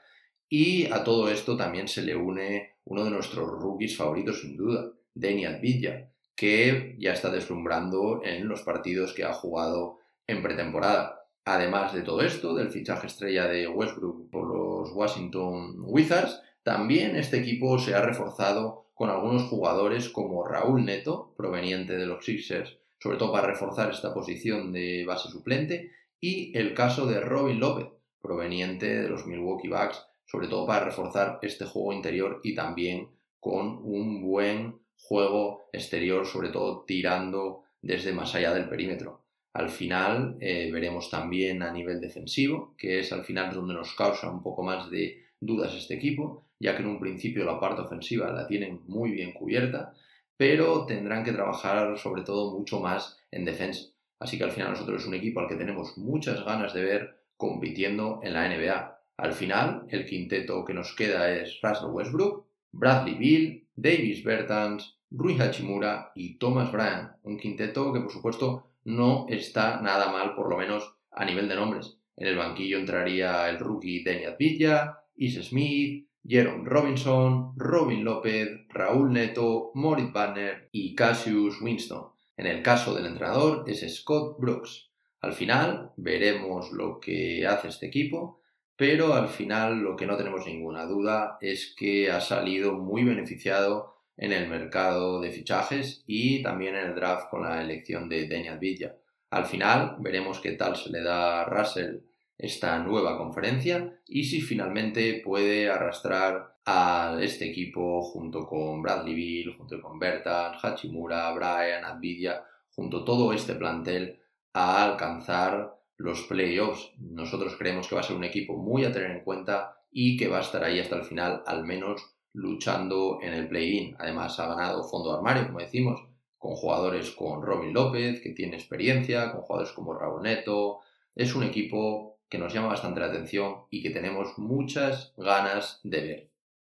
[0.49, 4.91] y a todo esto también se le une uno de nuestros rookies favoritos sin duda,
[5.13, 11.25] Denny Advilla, que ya está deslumbrando en los partidos que ha jugado en pretemporada.
[11.43, 17.37] Además de todo esto, del fichaje estrella de Westbrook por los Washington Wizards, también este
[17.37, 23.17] equipo se ha reforzado con algunos jugadores como Raúl Neto, proveniente de los Sixers, sobre
[23.17, 27.87] todo para reforzar esta posición de base suplente, y el caso de Robin López,
[28.21, 33.09] proveniente de los Milwaukee Bucks, sobre todo para reforzar este juego interior y también
[33.39, 39.23] con un buen juego exterior, sobre todo tirando desde más allá del perímetro.
[39.53, 44.29] Al final eh, veremos también a nivel defensivo, que es al final donde nos causa
[44.29, 48.31] un poco más de dudas este equipo, ya que en un principio la parte ofensiva
[48.31, 49.93] la tienen muy bien cubierta,
[50.35, 53.89] pero tendrán que trabajar sobre todo mucho más en defensa.
[54.19, 57.23] Así que al final nosotros es un equipo al que tenemos muchas ganas de ver
[57.37, 58.96] compitiendo en la NBA.
[59.17, 65.39] Al final, el quinteto que nos queda es Russell Westbrook, Bradley Bill, Davis Bertans, Rui
[65.39, 67.13] Hachimura y Thomas Bryant.
[67.23, 71.55] Un quinteto que por supuesto no está nada mal, por lo menos a nivel de
[71.55, 71.97] nombres.
[72.15, 79.13] En el banquillo entraría el rookie Denny Villa, Is Smith, Jerome Robinson, Robin López, Raúl
[79.13, 82.09] Neto, Moritz Banner y Cassius Winston.
[82.35, 84.91] En el caso del entrenador es Scott Brooks.
[85.21, 88.36] Al final veremos lo que hace este equipo,
[88.77, 93.95] pero al final lo que no tenemos ninguna duda es que ha salido muy beneficiado
[94.15, 98.59] en el mercado de fichajes y también en el draft con la elección de Daniel
[98.59, 98.95] Villa.
[99.31, 101.97] Al final veremos qué tal se le da a Russell
[102.37, 109.55] esta nueva conferencia y si finalmente puede arrastrar a este equipo junto con Bradley Bill,
[109.57, 114.19] junto con Bertan, Hachimura, Brian, Advidia, junto a todo este plantel
[114.53, 116.91] a alcanzar los playoffs.
[116.97, 120.27] Nosotros creemos que va a ser un equipo muy a tener en cuenta y que
[120.27, 122.01] va a estar ahí hasta el final, al menos
[122.33, 123.95] luchando en el play-in.
[123.99, 126.01] Además, ha ganado fondo armario, como decimos,
[126.37, 130.79] con jugadores con Robin López, que tiene experiencia, con jugadores como Raúl Neto.
[131.15, 136.01] Es un equipo que nos llama bastante la atención y que tenemos muchas ganas de
[136.01, 136.29] ver.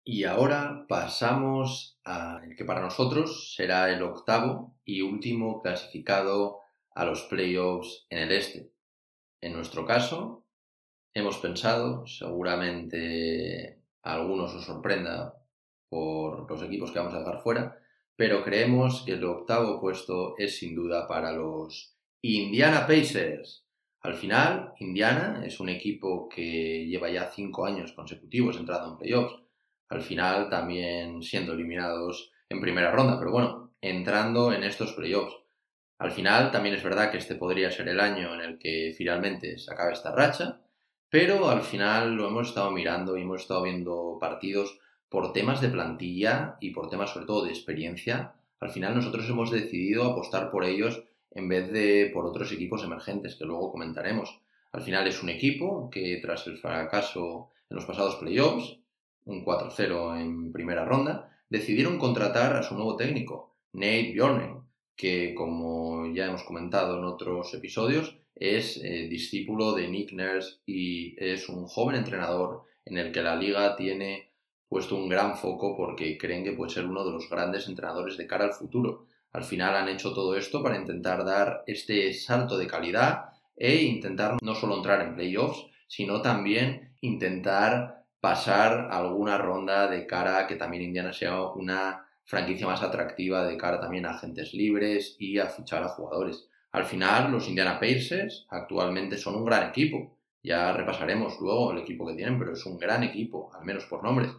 [0.04, 6.58] Y ahora pasamos al que para nosotros será el octavo y último clasificado
[6.94, 8.71] a los playoffs en el este.
[9.42, 10.44] En nuestro caso,
[11.12, 15.34] hemos pensado, seguramente a algunos os sorprenda
[15.88, 17.76] por los equipos que vamos a dejar fuera,
[18.14, 23.66] pero creemos que el octavo puesto es sin duda para los Indiana Pacers.
[24.02, 29.42] Al final, Indiana es un equipo que lleva ya cinco años consecutivos entrando en playoffs.
[29.88, 35.41] Al final también siendo eliminados en primera ronda, pero bueno, entrando en estos playoffs.
[36.02, 39.56] Al final también es verdad que este podría ser el año en el que finalmente
[39.56, 40.60] se acabe esta racha,
[41.08, 45.68] pero al final lo hemos estado mirando y hemos estado viendo partidos por temas de
[45.68, 50.64] plantilla y por temas sobre todo de experiencia, al final nosotros hemos decidido apostar por
[50.64, 54.40] ellos en vez de por otros equipos emergentes que luego comentaremos.
[54.72, 58.76] Al final es un equipo que tras el fracaso en los pasados playoffs,
[59.24, 66.12] un 4-0 en primera ronda, decidieron contratar a su nuevo técnico, Nate Bjornen, que como
[66.14, 71.66] ya hemos comentado en otros episodios, es eh, discípulo de Nick Nurse y es un
[71.66, 74.32] joven entrenador en el que la liga tiene
[74.68, 78.26] puesto un gran foco porque creen que puede ser uno de los grandes entrenadores de
[78.26, 79.06] cara al futuro.
[79.32, 83.26] Al final han hecho todo esto para intentar dar este salto de calidad
[83.56, 90.38] e intentar no solo entrar en playoffs, sino también intentar pasar alguna ronda de cara
[90.38, 95.16] a que también Indiana sea una franquicia más atractiva de cara también a agentes libres
[95.18, 96.48] y a fichar a jugadores.
[96.70, 100.16] Al final, los Indiana Pacers actualmente son un gran equipo.
[100.42, 104.02] Ya repasaremos luego el equipo que tienen, pero es un gran equipo, al menos por
[104.02, 104.32] nombres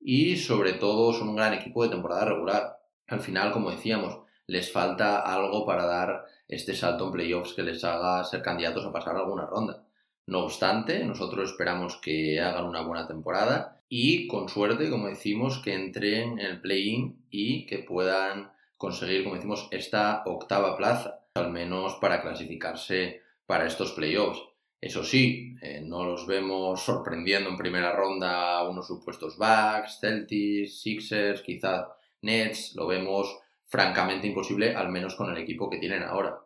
[0.00, 2.78] y sobre todo son un gran equipo de temporada regular.
[3.08, 7.82] Al final, como decíamos, les falta algo para dar este salto en playoffs que les
[7.82, 9.84] haga ser candidatos a pasar alguna ronda.
[10.26, 15.74] No obstante, nosotros esperamos que hagan una buena temporada y con suerte, como decimos, que
[15.74, 21.94] entren en el play-in y que puedan conseguir, como decimos, esta octava plaza, al menos
[22.00, 24.42] para clasificarse para estos playoffs.
[24.80, 30.80] Eso sí, eh, no los vemos sorprendiendo en primera ronda a unos supuestos Bucks, Celtics,
[30.80, 31.86] Sixers, quizás
[32.22, 36.38] Nets, lo vemos francamente imposible, al menos con el equipo que tienen ahora.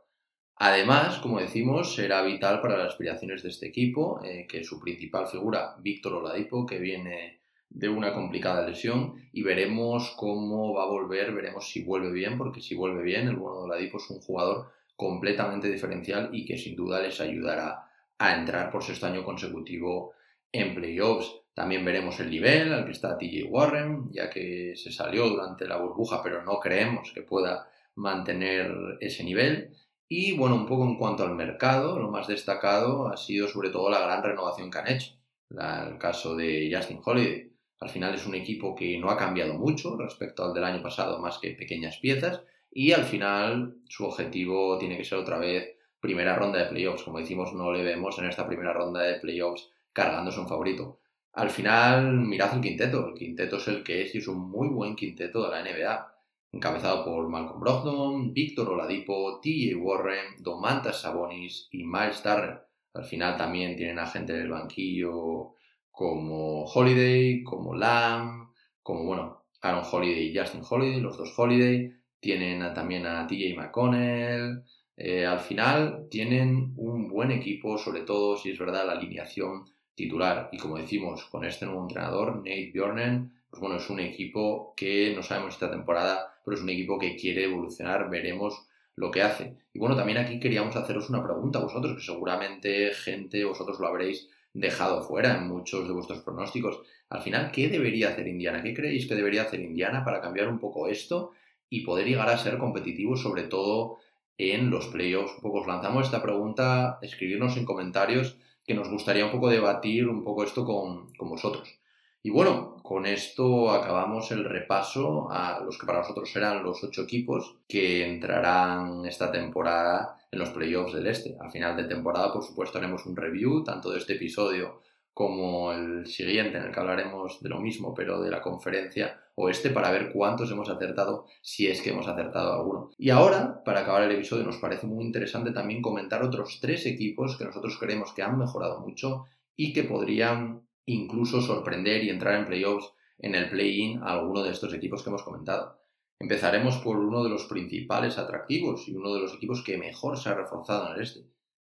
[0.62, 5.26] Además, como decimos, será vital para las aspiraciones de este equipo, eh, que su principal
[5.26, 7.40] figura, Víctor Oladipo, que viene
[7.70, 12.60] de una complicada lesión, y veremos cómo va a volver, veremos si vuelve bien, porque
[12.60, 16.76] si vuelve bien, el bueno de Oladipo es un jugador completamente diferencial y que sin
[16.76, 17.88] duda les ayudará
[18.18, 20.12] a entrar por sexto año consecutivo
[20.52, 21.40] en playoffs.
[21.54, 25.78] También veremos el nivel al que está TJ Warren, ya que se salió durante la
[25.78, 29.74] burbuja, pero no creemos que pueda mantener ese nivel.
[30.12, 33.88] Y bueno, un poco en cuanto al mercado, lo más destacado ha sido sobre todo
[33.88, 35.12] la gran renovación que han hecho.
[35.50, 37.52] el caso de Justin Holiday.
[37.78, 41.20] Al final es un equipo que no ha cambiado mucho respecto al del año pasado,
[41.20, 42.42] más que pequeñas piezas.
[42.72, 47.04] Y al final su objetivo tiene que ser otra vez primera ronda de playoffs.
[47.04, 50.98] Como decimos, no le vemos en esta primera ronda de playoffs cargándose un favorito.
[51.34, 53.06] Al final, mirad el quinteto.
[53.06, 56.09] El quinteto es el que es y es un muy buen quinteto de la NBA.
[56.52, 62.60] Encabezado por Malcolm Brogdon, Víctor Oladipo, TJ Warren, Domantas Sabonis y Miles Turner.
[62.94, 65.54] Al final también tienen a gente en el banquillo
[65.90, 68.50] como Holiday, como Lamb,
[68.82, 71.92] como bueno, Aaron Holiday y Justin Holiday, los dos Holiday.
[72.18, 74.64] Tienen también a TJ McConnell.
[74.96, 80.48] Eh, al final tienen un buen equipo, sobre todo si es verdad la alineación titular.
[80.52, 85.12] Y como decimos, con este nuevo entrenador, Nate Bjornen, pues bueno, es un equipo que
[85.14, 88.66] no sabemos esta temporada, pero es un equipo que quiere evolucionar, veremos
[88.96, 89.56] lo que hace.
[89.72, 93.86] Y bueno, también aquí queríamos haceros una pregunta a vosotros, que seguramente gente, vosotros lo
[93.86, 96.80] habréis dejado fuera en muchos de vuestros pronósticos.
[97.08, 98.62] Al final, ¿qué debería hacer Indiana?
[98.62, 101.32] ¿Qué creéis que debería hacer Indiana para cambiar un poco esto
[101.68, 103.98] y poder llegar a ser competitivos, sobre todo
[104.38, 105.34] en los playoffs?
[105.36, 110.08] Un poco os lanzamos esta pregunta, escribirnos en comentarios que nos gustaría un poco debatir
[110.08, 111.80] un poco esto con, con vosotros.
[112.22, 117.02] Y bueno, con esto acabamos el repaso a los que para nosotros serán los ocho
[117.02, 121.36] equipos que entrarán esta temporada en los playoffs del Este.
[121.40, 124.82] A final de temporada, por supuesto, haremos un review tanto de este episodio
[125.14, 129.70] como el siguiente en el que hablaremos de lo mismo, pero de la conferencia oeste
[129.70, 132.90] para ver cuántos hemos acertado, si es que hemos acertado alguno.
[132.98, 137.36] Y ahora, para acabar el episodio, nos parece muy interesante también comentar otros tres equipos
[137.36, 142.46] que nosotros creemos que han mejorado mucho y que podrían incluso sorprender y entrar en
[142.46, 145.78] playoffs en el play-in a alguno de estos equipos que hemos comentado.
[146.18, 150.28] Empezaremos por uno de los principales atractivos y uno de los equipos que mejor se
[150.28, 151.20] ha reforzado en el este.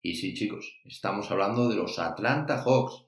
[0.02, 3.04] Y sí, chicos, estamos hablando de los Atlanta Hawks.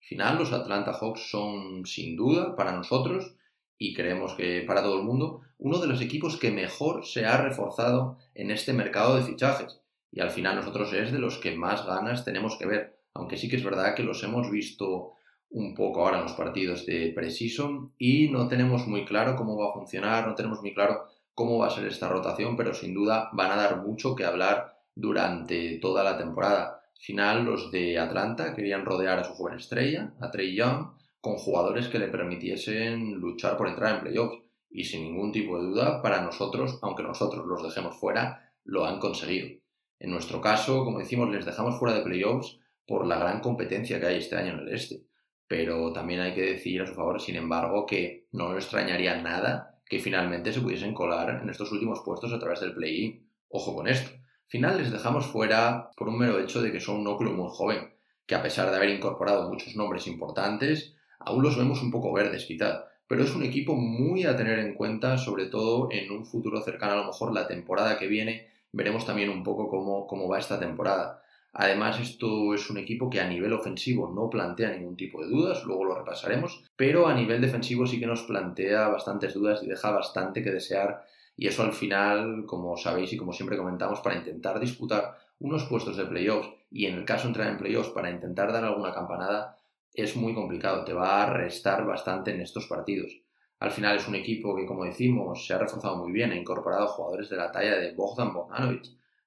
[0.00, 3.34] Al final, los Atlanta Hawks son, sin duda, para nosotros,
[3.78, 7.36] y creemos que para todo el mundo, uno de los equipos que mejor se ha
[7.36, 9.80] reforzado en este mercado de fichajes.
[10.12, 13.00] Y al final nosotros es de los que más ganas tenemos que ver.
[13.12, 15.15] Aunque sí que es verdad que los hemos visto
[15.50, 19.70] un poco ahora en los partidos de Precision y no tenemos muy claro cómo va
[19.70, 23.30] a funcionar, no tenemos muy claro cómo va a ser esta rotación, pero sin duda
[23.32, 26.82] van a dar mucho que hablar durante toda la temporada.
[26.90, 31.36] Al final, los de Atlanta querían rodear a su joven estrella, a Trey Young, con
[31.36, 34.42] jugadores que le permitiesen luchar por entrar en playoffs.
[34.70, 38.98] Y sin ningún tipo de duda, para nosotros, aunque nosotros los dejemos fuera, lo han
[38.98, 39.58] conseguido.
[39.98, 44.06] En nuestro caso, como decimos, les dejamos fuera de playoffs por la gran competencia que
[44.06, 45.06] hay este año en el este
[45.48, 49.80] pero también hay que decir a su favor, sin embargo, que no nos extrañaría nada
[49.88, 53.28] que finalmente se pudiesen colar en estos últimos puestos a través del play-in.
[53.48, 54.10] Ojo con esto.
[54.10, 57.48] Al final les dejamos fuera por un mero hecho de que son un núcleo muy
[57.50, 57.94] joven,
[58.26, 62.44] que a pesar de haber incorporado muchos nombres importantes, aún los vemos un poco verdes
[62.44, 66.60] quizá, pero es un equipo muy a tener en cuenta, sobre todo en un futuro
[66.60, 70.38] cercano, a lo mejor la temporada que viene, veremos también un poco cómo, cómo va
[70.38, 71.22] esta temporada.
[71.58, 75.64] Además, esto es un equipo que a nivel ofensivo no plantea ningún tipo de dudas,
[75.64, 79.90] luego lo repasaremos, pero a nivel defensivo sí que nos plantea bastantes dudas y deja
[79.90, 81.06] bastante que desear.
[81.34, 85.96] Y eso al final, como sabéis y como siempre comentamos, para intentar disputar unos puestos
[85.96, 89.56] de playoffs y en el caso de entrar en playoffs para intentar dar alguna campanada,
[89.94, 93.22] es muy complicado, te va a restar bastante en estos partidos.
[93.60, 96.86] Al final es un equipo que, como decimos, se ha reforzado muy bien, ha incorporado
[96.88, 98.84] jugadores de la talla de Bogdan Bogdanovic,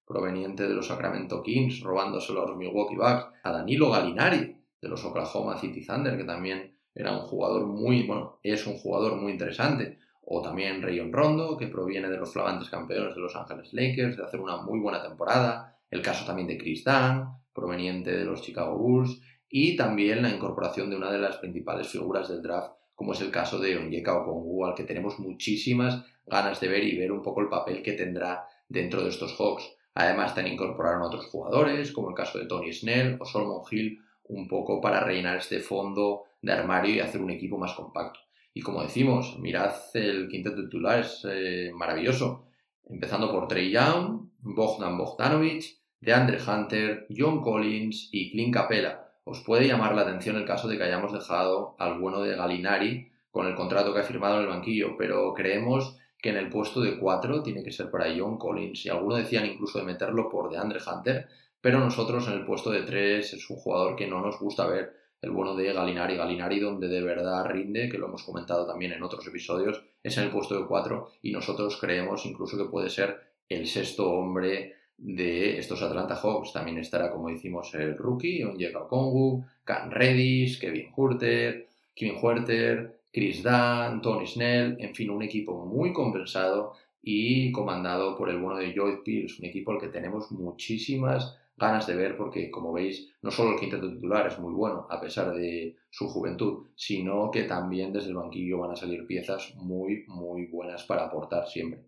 [0.10, 5.06] proveniente de los Sacramento Kings, robándoselo a los Milwaukee Bucks, a Danilo Gallinari, de los
[5.06, 10.00] Oklahoma City Thunder, que también era un jugador muy, bueno, es un jugador muy interesante,
[10.24, 14.24] o también Rayon Rondo, que proviene de los flamantes campeones de Los Ángeles Lakers, de
[14.24, 18.80] hacer una muy buena temporada, el caso también de Chris Dunn, proveniente de los Chicago
[18.80, 23.22] Bulls, y también la incorporación de una de las principales figuras del draft, como es
[23.22, 27.22] el caso de Onyeka Okongwu, al que tenemos muchísimas ganas de ver y ver un
[27.22, 29.79] poco el papel que tendrá dentro de estos Hawks.
[30.00, 34.48] Además, también incorporaron otros jugadores, como el caso de Tony Snell o Solomon Hill, un
[34.48, 38.22] poco para rellenar este fondo de armario y hacer un equipo más compacto.
[38.54, 42.46] Y como decimos, mirad el quinteto titular, es eh, maravilloso.
[42.86, 45.66] Empezando por Trey Young, Bogdan Bogdanovic,
[46.00, 49.06] DeAndre Hunter, John Collins y Clint Capella.
[49.26, 53.12] Os puede llamar la atención el caso de que hayamos dejado al bueno de Galinari
[53.32, 56.82] con el contrato que ha firmado en el banquillo, pero creemos que en el puesto
[56.82, 58.86] de 4 tiene que ser para John Collins.
[58.86, 61.28] Y algunos decían incluso de meterlo por DeAndre Hunter,
[61.62, 64.94] pero nosotros en el puesto de 3 es un jugador que no nos gusta ver
[65.22, 66.16] el bueno de Galinari.
[66.16, 70.26] Galinari donde de verdad rinde, que lo hemos comentado también en otros episodios, es en
[70.26, 75.58] el puesto de 4 y nosotros creemos incluso que puede ser el sexto hombre de
[75.58, 76.54] estos Atlanta Hawks.
[76.54, 83.44] También estará, como decimos, el rookie, Onyeka Okongwu, Cam Reddish, Kevin Hurter, Kevin Huerter, Chris
[83.44, 88.74] Dunn, Tony Snell, en fin, un equipo muy compensado y comandado por el bueno de
[88.74, 93.32] Lloyd Pierce, un equipo al que tenemos muchísimas ganas de ver porque, como veis, no
[93.32, 97.92] solo el quinteto titular es muy bueno a pesar de su juventud, sino que también
[97.92, 101.84] desde el banquillo van a salir piezas muy, muy buenas para aportar siempre.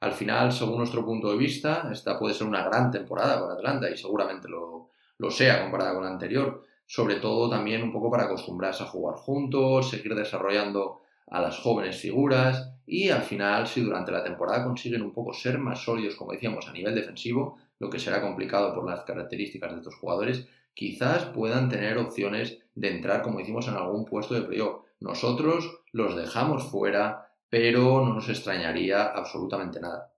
[0.00, 3.90] Al final, según nuestro punto de vista, esta puede ser una gran temporada con Atlanta
[3.90, 6.64] y seguramente lo, lo sea comparada con la anterior.
[6.90, 12.00] Sobre todo también un poco para acostumbrarse a jugar juntos, seguir desarrollando a las jóvenes
[12.00, 16.32] figuras y al final, si durante la temporada consiguen un poco ser más sólidos, como
[16.32, 21.26] decíamos, a nivel defensivo, lo que será complicado por las características de estos jugadores, quizás
[21.26, 24.82] puedan tener opciones de entrar, como hicimos, en algún puesto de playoff.
[24.98, 30.12] Nosotros los dejamos fuera, pero no nos extrañaría absolutamente nada.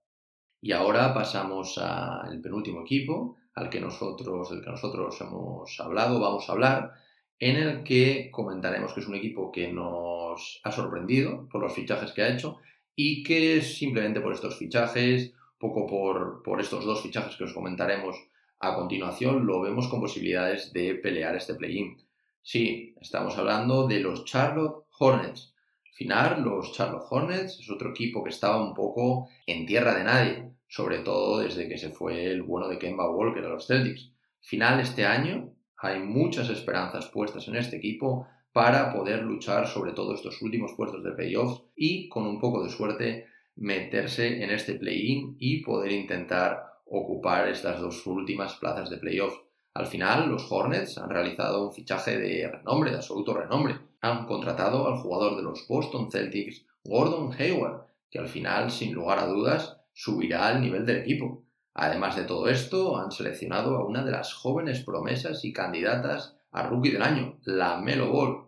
[0.59, 6.49] Y ahora pasamos al penúltimo equipo, al que nosotros, del que nosotros hemos hablado, vamos
[6.49, 6.93] a hablar,
[7.39, 12.11] en el que comentaremos que es un equipo que nos ha sorprendido por los fichajes
[12.11, 12.57] que ha hecho
[12.95, 18.15] y que simplemente por estos fichajes, poco por, por estos dos fichajes que os comentaremos
[18.59, 21.97] a continuación, lo vemos con posibilidades de pelear este play-in.
[22.41, 25.53] Sí, estamos hablando de los Charlotte Hornets.
[25.85, 30.03] Al final, los Charlotte Hornets es otro equipo que estaba un poco en tierra de
[30.03, 34.09] nadie, sobre todo desde que se fue el bueno de Kemba Walker a los Celtics.
[34.41, 39.91] Al final, este año hay muchas esperanzas puestas en este equipo para poder luchar sobre
[39.91, 44.73] todo estos últimos puestos de playoffs y con un poco de suerte meterse en este
[44.73, 49.39] play-in y poder intentar ocupar estas dos últimas plazas de playoffs.
[49.75, 53.77] Al final, los Hornets han realizado un fichaje de renombre, de absoluto renombre.
[54.01, 59.19] Han contratado al jugador de los Boston Celtics, Gordon Hayward, que al final, sin lugar
[59.19, 61.43] a dudas, subirá al nivel del equipo.
[61.73, 66.63] Además de todo esto, han seleccionado a una de las jóvenes promesas y candidatas a
[66.63, 68.45] Rookie del Año, la Melo Ball.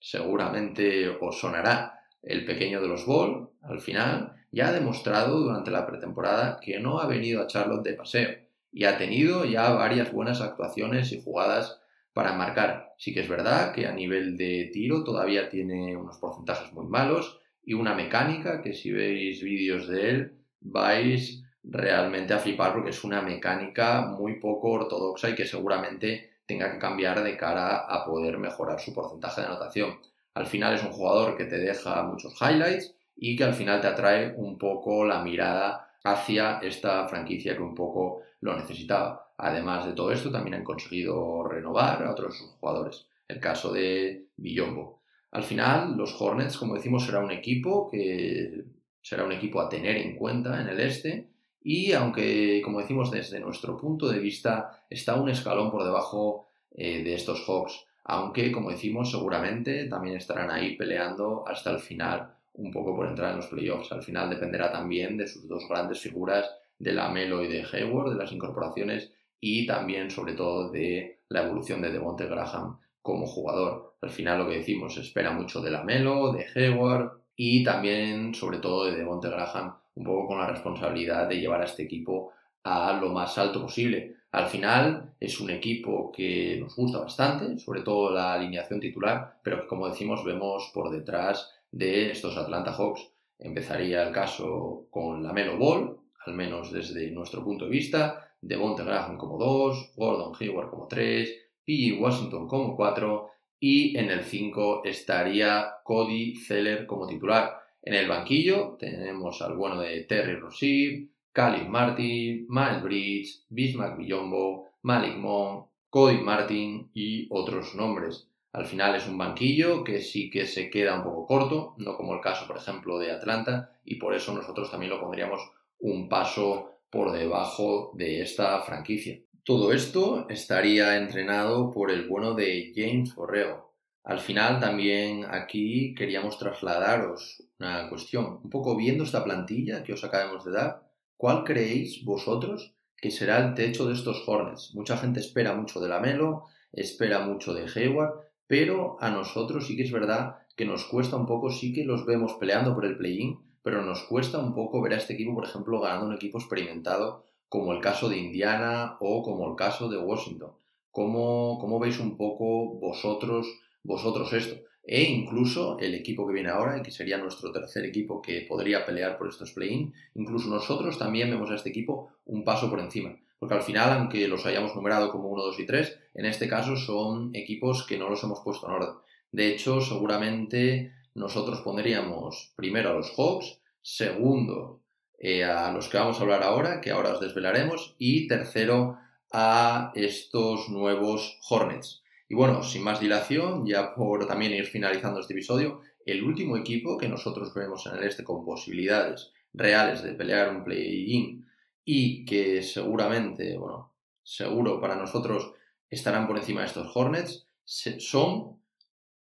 [0.00, 5.86] Seguramente os sonará el pequeño de los Ball, al final, ya ha demostrado durante la
[5.86, 8.28] pretemporada que no ha venido a Charlotte de paseo
[8.72, 11.80] y ha tenido ya varias buenas actuaciones y jugadas
[12.12, 12.94] para marcar.
[12.98, 17.40] Sí que es verdad que a nivel de tiro todavía tiene unos porcentajes muy malos
[17.64, 23.04] y una mecánica que si veis vídeos de él vais realmente a flipar porque es
[23.04, 28.38] una mecánica muy poco ortodoxa y que seguramente tenga que cambiar de cara a poder
[28.38, 29.98] mejorar su porcentaje de anotación.
[30.34, 33.88] Al final es un jugador que te deja muchos highlights y que al final te
[33.88, 39.32] atrae un poco la mirada hacia esta franquicia que un poco lo necesitaba.
[39.36, 43.06] Además de todo esto, también han conseguido renovar a otros jugadores.
[43.26, 45.00] El caso de Villombo.
[45.30, 48.64] Al final, los Hornets, como decimos, será un equipo que
[49.02, 51.28] será un equipo a tener en cuenta en el este.
[51.62, 57.02] Y aunque, como decimos, desde nuestro punto de vista está un escalón por debajo eh,
[57.02, 62.72] de estos Hawks, aunque, como decimos, seguramente también estarán ahí peleando hasta el final un
[62.72, 63.92] poco por entrar en los playoffs.
[63.92, 68.10] Al final dependerá también de sus dos grandes figuras, de la Melo y de Hayward,
[68.12, 73.94] de las incorporaciones y también, sobre todo, de la evolución de Devonte Graham como jugador.
[74.00, 78.34] Al final, lo que decimos, se espera mucho de la Melo, de Hayward y también,
[78.34, 82.32] sobre todo, de Devonte Graham, un poco con la responsabilidad de llevar a este equipo
[82.64, 84.16] a lo más alto posible.
[84.32, 89.60] Al final es un equipo que nos gusta bastante, sobre todo la alineación titular, pero
[89.62, 93.08] que como decimos vemos por detrás de estos Atlanta Hawks.
[93.38, 98.82] Empezaría el caso con la Melo Ball, al menos desde nuestro punto de vista, Devonte
[98.82, 101.30] Graham como 2, Gordon Hayward como 3,
[101.64, 101.96] P.
[102.00, 103.30] Washington como 4
[103.60, 107.58] y en el 5 estaría Cody Zeller como titular.
[107.82, 114.70] En el banquillo tenemos al bueno de Terry Rozier, Caleb Martin, Miles Bridge, Bismack Villombo,
[114.82, 118.28] Malik Monk, Cody Martin y otros nombres.
[118.52, 122.14] Al final es un banquillo que sí que se queda un poco corto, no como
[122.14, 125.40] el caso, por ejemplo, de Atlanta, y por eso nosotros también lo pondríamos
[125.80, 129.20] un paso por debajo de esta franquicia.
[129.48, 133.72] Todo esto estaría entrenado por el bueno de James Borreo.
[134.04, 138.40] Al final también aquí queríamos trasladaros una cuestión.
[138.44, 140.82] Un poco viendo esta plantilla que os acabamos de dar,
[141.16, 144.74] ¿cuál creéis vosotros que será el techo de estos Hornets?
[144.74, 149.78] Mucha gente espera mucho de la Melo, espera mucho de Hayward, pero a nosotros sí
[149.78, 152.98] que es verdad que nos cuesta un poco, sí que los vemos peleando por el
[152.98, 156.36] play-in, pero nos cuesta un poco ver a este equipo, por ejemplo, ganando un equipo
[156.36, 160.52] experimentado como el caso de Indiana o como el caso de Washington.
[160.90, 163.46] ¿Cómo, cómo veis un poco vosotros,
[163.82, 164.60] vosotros esto?
[164.82, 169.18] E incluso el equipo que viene ahora, que sería nuestro tercer equipo que podría pelear
[169.18, 173.54] por estos play-in, incluso nosotros también vemos a este equipo un paso por encima porque
[173.54, 177.30] al final, aunque los hayamos numerado como 1, 2 y 3, en este caso son
[177.34, 178.94] equipos que no los hemos puesto en orden.
[179.30, 184.77] De hecho, seguramente nosotros pondríamos primero a los Hawks, segundo
[185.18, 188.98] eh, a los que vamos a hablar ahora, que ahora os desvelaremos, y tercero
[189.32, 192.02] a estos nuevos Hornets.
[192.28, 196.96] Y bueno, sin más dilación, ya por también ir finalizando este episodio, el último equipo
[196.96, 201.46] que nosotros vemos en el este con posibilidades reales de pelear un play-in
[201.84, 205.52] y que seguramente, bueno, seguro para nosotros
[205.90, 208.60] estarán por encima de estos Hornets, son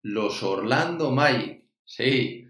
[0.03, 1.65] los Orlando Magic.
[1.85, 2.42] Sí,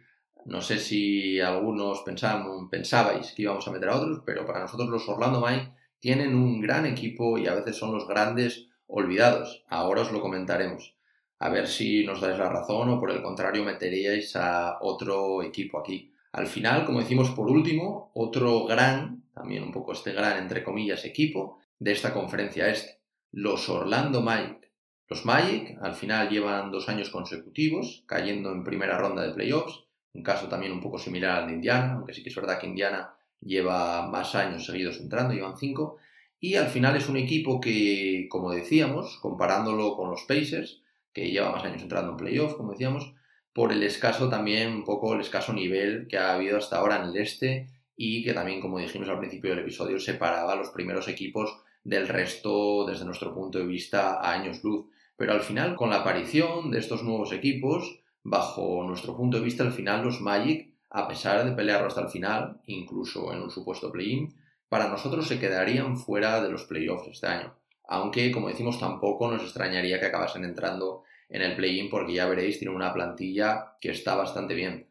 [0.45, 5.09] no sé si algunos pensabais que íbamos a meter a otros, pero para nosotros los
[5.09, 5.71] Orlando Magic
[6.01, 9.65] tienen un gran equipo y a veces son los grandes olvidados.
[9.69, 10.97] Ahora os lo comentaremos.
[11.39, 15.79] A ver si nos dais la razón o por el contrario meteríais a otro equipo
[15.79, 16.13] aquí.
[16.33, 21.05] Al final, como decimos por último, otro gran, también un poco este gran entre comillas
[21.05, 23.01] equipo de esta conferencia este,
[23.33, 24.71] los Orlando Magic.
[25.09, 29.85] Los Magic al final llevan dos años consecutivos cayendo en primera ronda de playoffs,
[30.15, 32.67] un caso también un poco similar al de Indiana, aunque sí que es verdad que
[32.67, 35.99] Indiana lleva más años seguidos entrando, llevan cinco,
[36.39, 40.83] y al final es un equipo que, como decíamos, comparándolo con los Pacers,
[41.13, 43.15] que lleva más años entrando en playoffs, como decíamos,
[43.53, 47.11] por el escaso también, un poco el escaso nivel que ha habido hasta ahora en
[47.11, 51.07] el este y que también, como dijimos al principio del episodio, separaba a los primeros
[51.09, 54.87] equipos del resto desde nuestro punto de vista a años luz.
[55.17, 59.63] Pero al final, con la aparición de estos nuevos equipos, bajo nuestro punto de vista,
[59.65, 63.91] al final los Magic, a pesar de pelearlo hasta el final, incluso en un supuesto
[63.91, 64.35] play-in,
[64.69, 67.55] para nosotros se quedarían fuera de los playoffs este año.
[67.89, 72.59] Aunque, como decimos, tampoco nos extrañaría que acabasen entrando en el play-in porque ya veréis,
[72.59, 74.89] tiene una plantilla que está bastante bien.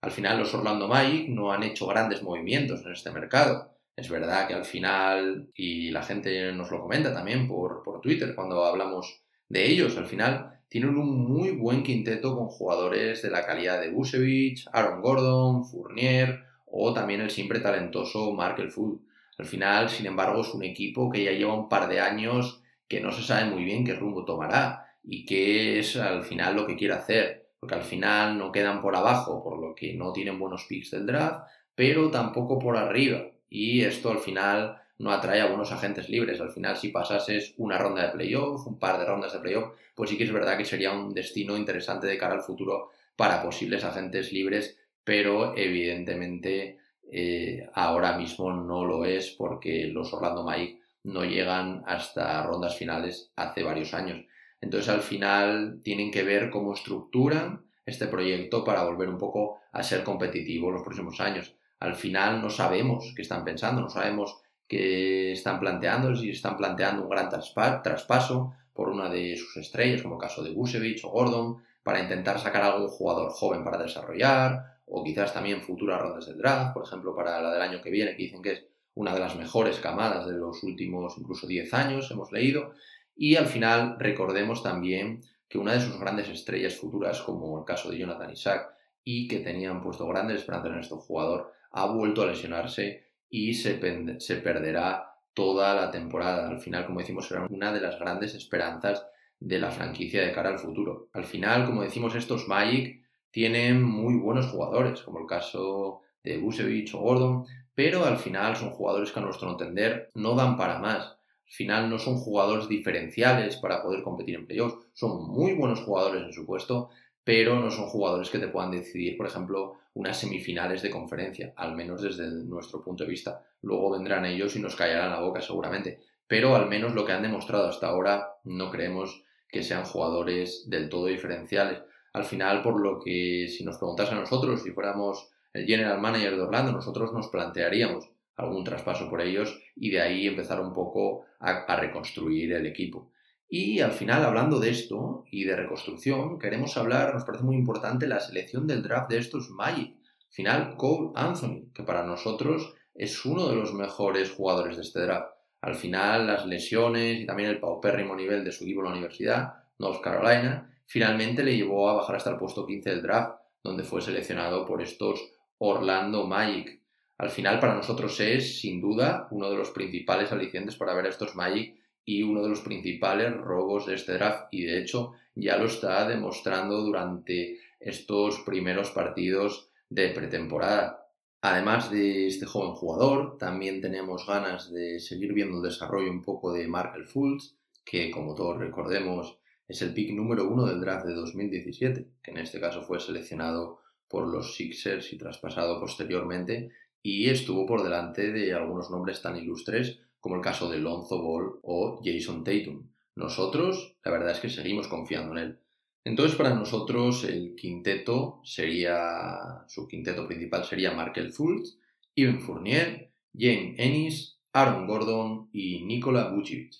[0.00, 3.76] Al final los Orlando Magic no han hecho grandes movimientos en este mercado.
[3.94, 8.34] Es verdad que al final, y la gente nos lo comenta también por, por Twitter
[8.34, 13.44] cuando hablamos de ellos, al final tienen un muy buen quinteto con jugadores de la
[13.44, 18.98] calidad de Busevich, Aaron Gordon, Fournier o también el siempre talentoso Mark Elful.
[19.36, 23.02] Al final, sin embargo, es un equipo que ya lleva un par de años que
[23.02, 26.76] no se sabe muy bien qué rumbo tomará y qué es al final lo que
[26.76, 30.64] quiere hacer, porque al final no quedan por abajo, por lo que no tienen buenos
[30.66, 33.26] picks del draft, pero tampoco por arriba.
[33.50, 36.40] Y esto al final no atrae a buenos agentes libres.
[36.40, 40.08] Al final, si pasases una ronda de playoff, un par de rondas de playoff, pues
[40.08, 43.82] sí que es verdad que sería un destino interesante de cara al futuro para posibles
[43.82, 46.78] agentes libres, pero evidentemente
[47.10, 53.32] eh, ahora mismo no lo es porque los Orlando Magic no llegan hasta rondas finales
[53.34, 54.24] hace varios años.
[54.60, 59.82] Entonces al final tienen que ver cómo estructuran este proyecto para volver un poco a
[59.82, 61.56] ser competitivo los próximos años.
[61.80, 67.02] Al final no sabemos qué están pensando, no sabemos qué están planteando, si están planteando
[67.02, 71.62] un gran traspaso por una de sus estrellas, como el caso de Busevich o Gordon,
[71.82, 76.74] para intentar sacar algún jugador joven para desarrollar, o quizás también futuras rondas del draft,
[76.74, 79.36] por ejemplo, para la del año que viene, que dicen que es una de las
[79.36, 82.72] mejores camadas de los últimos incluso 10 años, hemos leído,
[83.16, 87.90] y al final recordemos también que una de sus grandes estrellas futuras, como el caso
[87.90, 88.68] de Jonathan Isaac,
[89.04, 93.04] y que tenían puesto grandes esperanzas en este jugador, ha vuelto a lesionarse
[93.34, 96.48] y se, se perderá toda la temporada.
[96.50, 99.06] Al final, como decimos, será una de las grandes esperanzas
[99.40, 101.08] de la franquicia de cara al futuro.
[101.14, 106.94] Al final, como decimos, estos Magic tienen muy buenos jugadores, como el caso de Busevich
[106.94, 111.16] o Gordon, pero al final son jugadores que a nuestro entender no dan para más
[111.52, 114.86] final no son jugadores diferenciales para poder competir en playoffs.
[114.94, 116.88] Son muy buenos jugadores en su puesto,
[117.24, 121.74] pero no son jugadores que te puedan decidir, por ejemplo, unas semifinales de conferencia, al
[121.74, 123.44] menos desde nuestro punto de vista.
[123.62, 127.22] Luego vendrán ellos y nos callarán la boca seguramente, pero al menos lo que han
[127.22, 131.82] demostrado hasta ahora no creemos que sean jugadores del todo diferenciales.
[132.14, 136.36] Al final, por lo que si nos preguntas a nosotros, si fuéramos el general manager
[136.36, 141.26] de Orlando, nosotros nos plantearíamos algún traspaso por ellos y de ahí empezar un poco
[141.38, 143.11] a, reconstruir el equipo.
[143.54, 148.06] Y al final, hablando de esto y de reconstrucción, queremos hablar, nos parece muy importante
[148.06, 149.94] la selección del draft de estos Magic.
[149.94, 155.00] Al final, Cole Anthony, que para nosotros es uno de los mejores jugadores de este
[155.00, 155.34] draft.
[155.60, 159.52] Al final, las lesiones y también el paupérrimo nivel de su equipo en la universidad,
[159.78, 164.00] North Carolina, finalmente le llevó a bajar hasta el puesto 15 del draft, donde fue
[164.00, 166.80] seleccionado por estos Orlando Magic,
[167.18, 171.08] al final para nosotros es, sin duda, uno de los principales alicientes para ver a
[171.10, 175.56] estos Magic y uno de los principales robos de este draft y de hecho ya
[175.56, 181.08] lo está demostrando durante estos primeros partidos de pretemporada.
[181.40, 186.52] Además de este joven jugador, también tenemos ganas de seguir viendo el desarrollo un poco
[186.52, 191.14] de Markel Fultz, que como todos recordemos es el pick número uno del draft de
[191.14, 196.70] 2017, que en este caso fue seleccionado por los Sixers y traspasado posteriormente
[197.02, 201.58] y estuvo por delante de algunos nombres tan ilustres como el caso de Lonzo Ball
[201.62, 202.88] o Jason Tatum.
[203.16, 205.58] Nosotros, la verdad es que seguimos confiando en él.
[206.04, 211.76] Entonces, para nosotros, el quinteto sería, su quinteto principal sería Markel Fultz
[212.14, 216.74] Ivan Fournier, James Ennis, Aaron Gordon y Nikola Vucevic.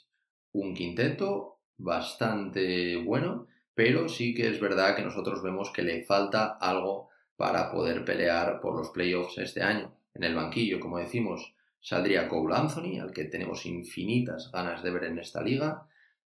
[0.53, 6.59] Un quinteto bastante bueno, pero sí que es verdad que nosotros vemos que le falta
[6.61, 9.95] algo para poder pelear por los playoffs este año.
[10.15, 15.05] En el banquillo, como decimos, saldría Cole Anthony, al que tenemos infinitas ganas de ver
[15.05, 15.87] en esta liga.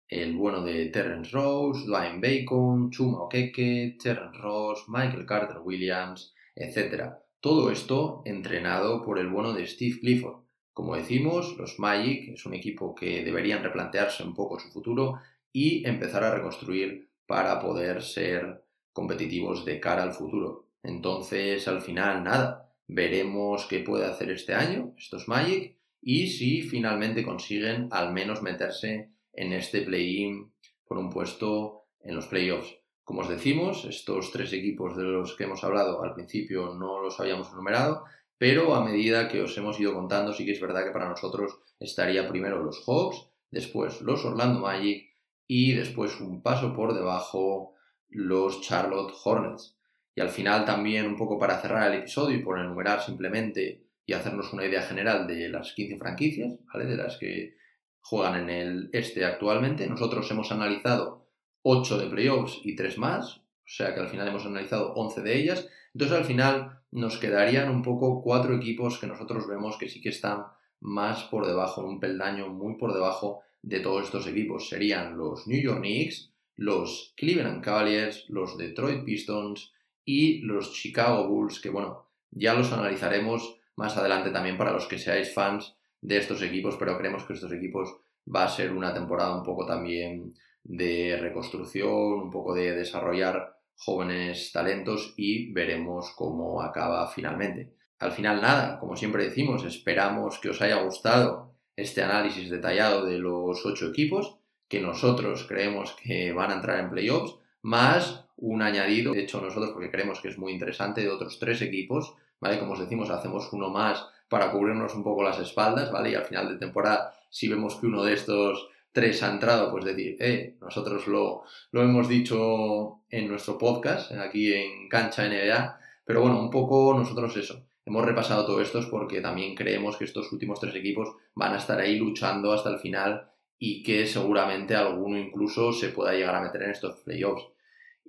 [0.07, 7.13] El bueno de Terrence Rose, Dwayne Bacon, Chuma Okeke, Terrence Ross, Michael Carter Williams, etc.
[7.39, 10.43] Todo esto entrenado por el bueno de Steve Clifford.
[10.73, 15.19] Como decimos, los Magic es un equipo que deberían replantearse un poco su futuro
[15.51, 20.67] y empezar a reconstruir para poder ser competitivos de cara al futuro.
[20.83, 27.25] Entonces, al final, nada, veremos qué puede hacer este año estos Magic y si finalmente
[27.25, 30.51] consiguen al menos meterse en este play-in
[30.87, 32.77] por un puesto en los playoffs.
[33.03, 37.19] Como os decimos, estos tres equipos de los que hemos hablado al principio no los
[37.19, 38.03] habíamos enumerado,
[38.37, 41.59] pero a medida que os hemos ido contando, sí que es verdad que para nosotros
[41.79, 45.09] estaría primero los Hawks, después los Orlando Magic
[45.47, 47.73] y después un paso por debajo
[48.09, 49.76] los Charlotte Hornets.
[50.17, 54.13] Y al final también un poco para cerrar el episodio y por enumerar simplemente y
[54.13, 56.85] hacernos una idea general de las 15 franquicias, ¿vale?
[56.85, 57.55] De las que
[58.01, 59.85] juegan en el este actualmente.
[59.85, 61.27] Nosotros hemos analizado
[61.61, 65.37] 8 de playoffs y 3 más, o sea que al final hemos analizado 11 de
[65.37, 65.69] ellas.
[65.93, 70.09] Entonces al final nos quedarían un poco cuatro equipos que nosotros vemos que sí que
[70.09, 70.45] están
[70.79, 74.67] más por debajo, un peldaño muy por debajo de todos estos equipos.
[74.67, 79.73] Serían los New York Knicks, los Cleveland Cavaliers, los Detroit Pistons
[80.07, 84.97] y los Chicago Bulls, que bueno, ya los analizaremos más adelante también para los que
[84.97, 87.93] seáis fans de estos equipos, pero creemos que estos equipos
[88.33, 90.33] va a ser una temporada un poco también
[90.63, 97.73] de reconstrucción, un poco de desarrollar jóvenes talentos y veremos cómo acaba finalmente.
[97.99, 103.19] Al final nada, como siempre decimos, esperamos que os haya gustado este análisis detallado de
[103.19, 104.37] los ocho equipos
[104.69, 109.71] que nosotros creemos que van a entrar en playoffs, más un añadido, de hecho nosotros
[109.71, 112.59] porque creemos que es muy interesante, de otros tres equipos, ¿vale?
[112.59, 116.11] Como os decimos, hacemos uno más para cubrirnos un poco las espaldas, ¿vale?
[116.11, 119.85] Y al final de temporada, si vemos que uno de estos tres ha entrado, pues
[119.85, 126.21] decir, eh, nosotros lo, lo hemos dicho en nuestro podcast, aquí en Cancha NBA, pero
[126.21, 127.63] bueno, un poco nosotros eso.
[127.85, 131.79] Hemos repasado todo esto porque también creemos que estos últimos tres equipos van a estar
[131.79, 133.29] ahí luchando hasta el final
[133.59, 137.45] y que seguramente alguno incluso se pueda llegar a meter en estos playoffs.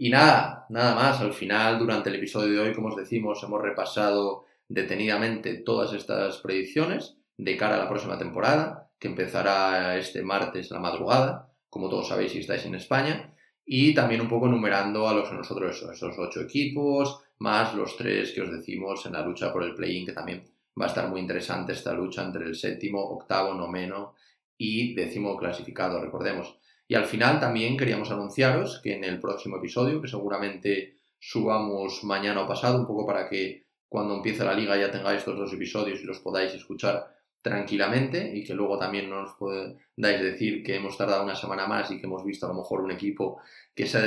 [0.01, 1.21] Y nada, nada más.
[1.21, 6.39] Al final, durante el episodio de hoy, como os decimos, hemos repasado detenidamente todas estas
[6.39, 12.09] predicciones de cara a la próxima temporada que empezará este martes la madrugada, como todos
[12.09, 13.35] sabéis si estáis en España,
[13.65, 18.43] y también un poco enumerando a los nosotros esos ocho equipos, más los tres que
[18.43, 20.45] os decimos en la lucha por el play-in, que también
[20.81, 24.15] va a estar muy interesante esta lucha entre el séptimo, octavo, noveno
[24.57, 26.57] y décimo clasificado, recordemos.
[26.89, 32.43] Y al final también queríamos anunciaros que en el próximo episodio, que seguramente subamos mañana
[32.43, 36.01] o pasado, un poco para que cuando empiece la liga ya tengáis estos dos episodios
[36.01, 41.23] y los podáis escuchar tranquilamente y que luego también nos podáis decir que hemos tardado
[41.25, 43.41] una semana más y que hemos visto a lo mejor un equipo
[43.75, 44.03] que se ha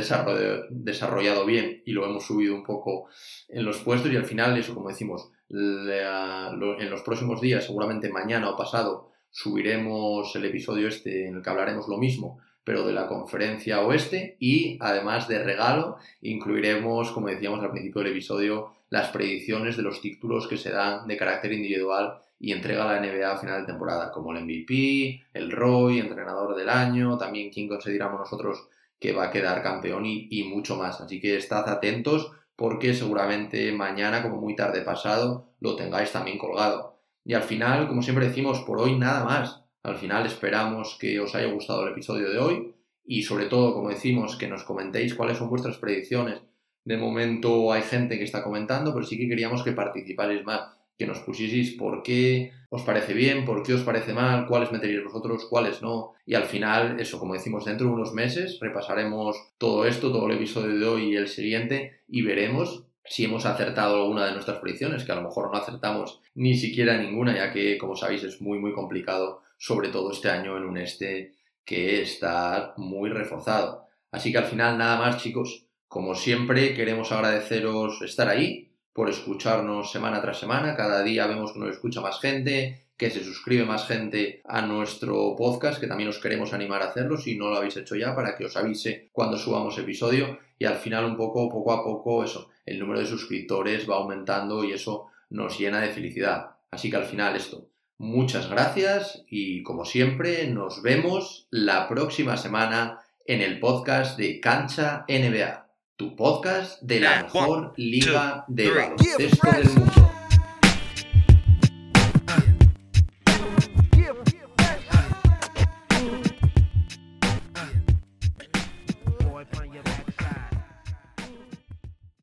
[0.70, 3.08] desarrollado, bien y lo hemos subido un poco
[3.48, 8.50] en los puestos y al final eso como decimos en los próximos días seguramente mañana
[8.50, 13.08] o pasado subiremos el episodio este en el que hablaremos lo mismo pero de la
[13.08, 19.78] conferencia oeste y además de regalo incluiremos como decíamos al principio del episodio las predicciones
[19.78, 23.62] de los títulos que se dan de carácter individual y entrega la NBA a final
[23.62, 28.68] de temporada, como el MVP, el Roy, entrenador del año, también quién consideramos nosotros
[29.00, 31.02] que va a quedar campeón y, mucho más.
[31.02, 37.00] Así que estad atentos porque seguramente mañana, como muy tarde pasado, lo tengáis también colgado.
[37.24, 39.64] Y al final, como siempre decimos, por hoy nada más.
[39.84, 43.90] Al final esperamos que os haya gustado el episodio de hoy y sobre todo, como
[43.90, 46.42] decimos, que nos comentéis cuáles son vuestras predicciones.
[46.86, 50.62] De momento hay gente que está comentando, pero sí que queríamos que participáis más
[50.98, 55.04] que nos pusieseis por qué os parece bien, por qué os parece mal, cuáles meteríais
[55.04, 56.14] vosotros, cuáles no.
[56.28, 60.36] Y al final, eso, como decimos, dentro de unos meses repasaremos todo esto, todo el
[60.36, 65.04] episodio de hoy y el siguiente, y veremos si hemos acertado alguna de nuestras predicciones,
[65.04, 68.60] que a lo mejor no acertamos ni siquiera ninguna, ya que, como sabéis, es muy,
[68.60, 73.86] muy complicado, sobre todo este año en un este que está muy reforzado.
[74.10, 75.68] Así que al final, nada más, chicos.
[75.88, 80.76] Como siempre, queremos agradeceros estar ahí, por escucharnos semana tras semana.
[80.76, 85.36] Cada día vemos que nos escucha más gente, que se suscribe más gente a nuestro
[85.36, 88.36] podcast, que también os queremos animar a hacerlo si no lo habéis hecho ya, para
[88.36, 90.40] que os avise cuando subamos episodio.
[90.58, 94.64] Y al final, un poco, poco a poco, eso, el número de suscriptores va aumentando
[94.64, 96.56] y eso nos llena de felicidad.
[96.72, 97.71] Así que al final esto.
[98.02, 105.06] Muchas gracias y como siempre nos vemos la próxima semana en el podcast de Cancha
[105.08, 110.11] NBA, tu podcast de la mejor liga de baloncesto del mundo.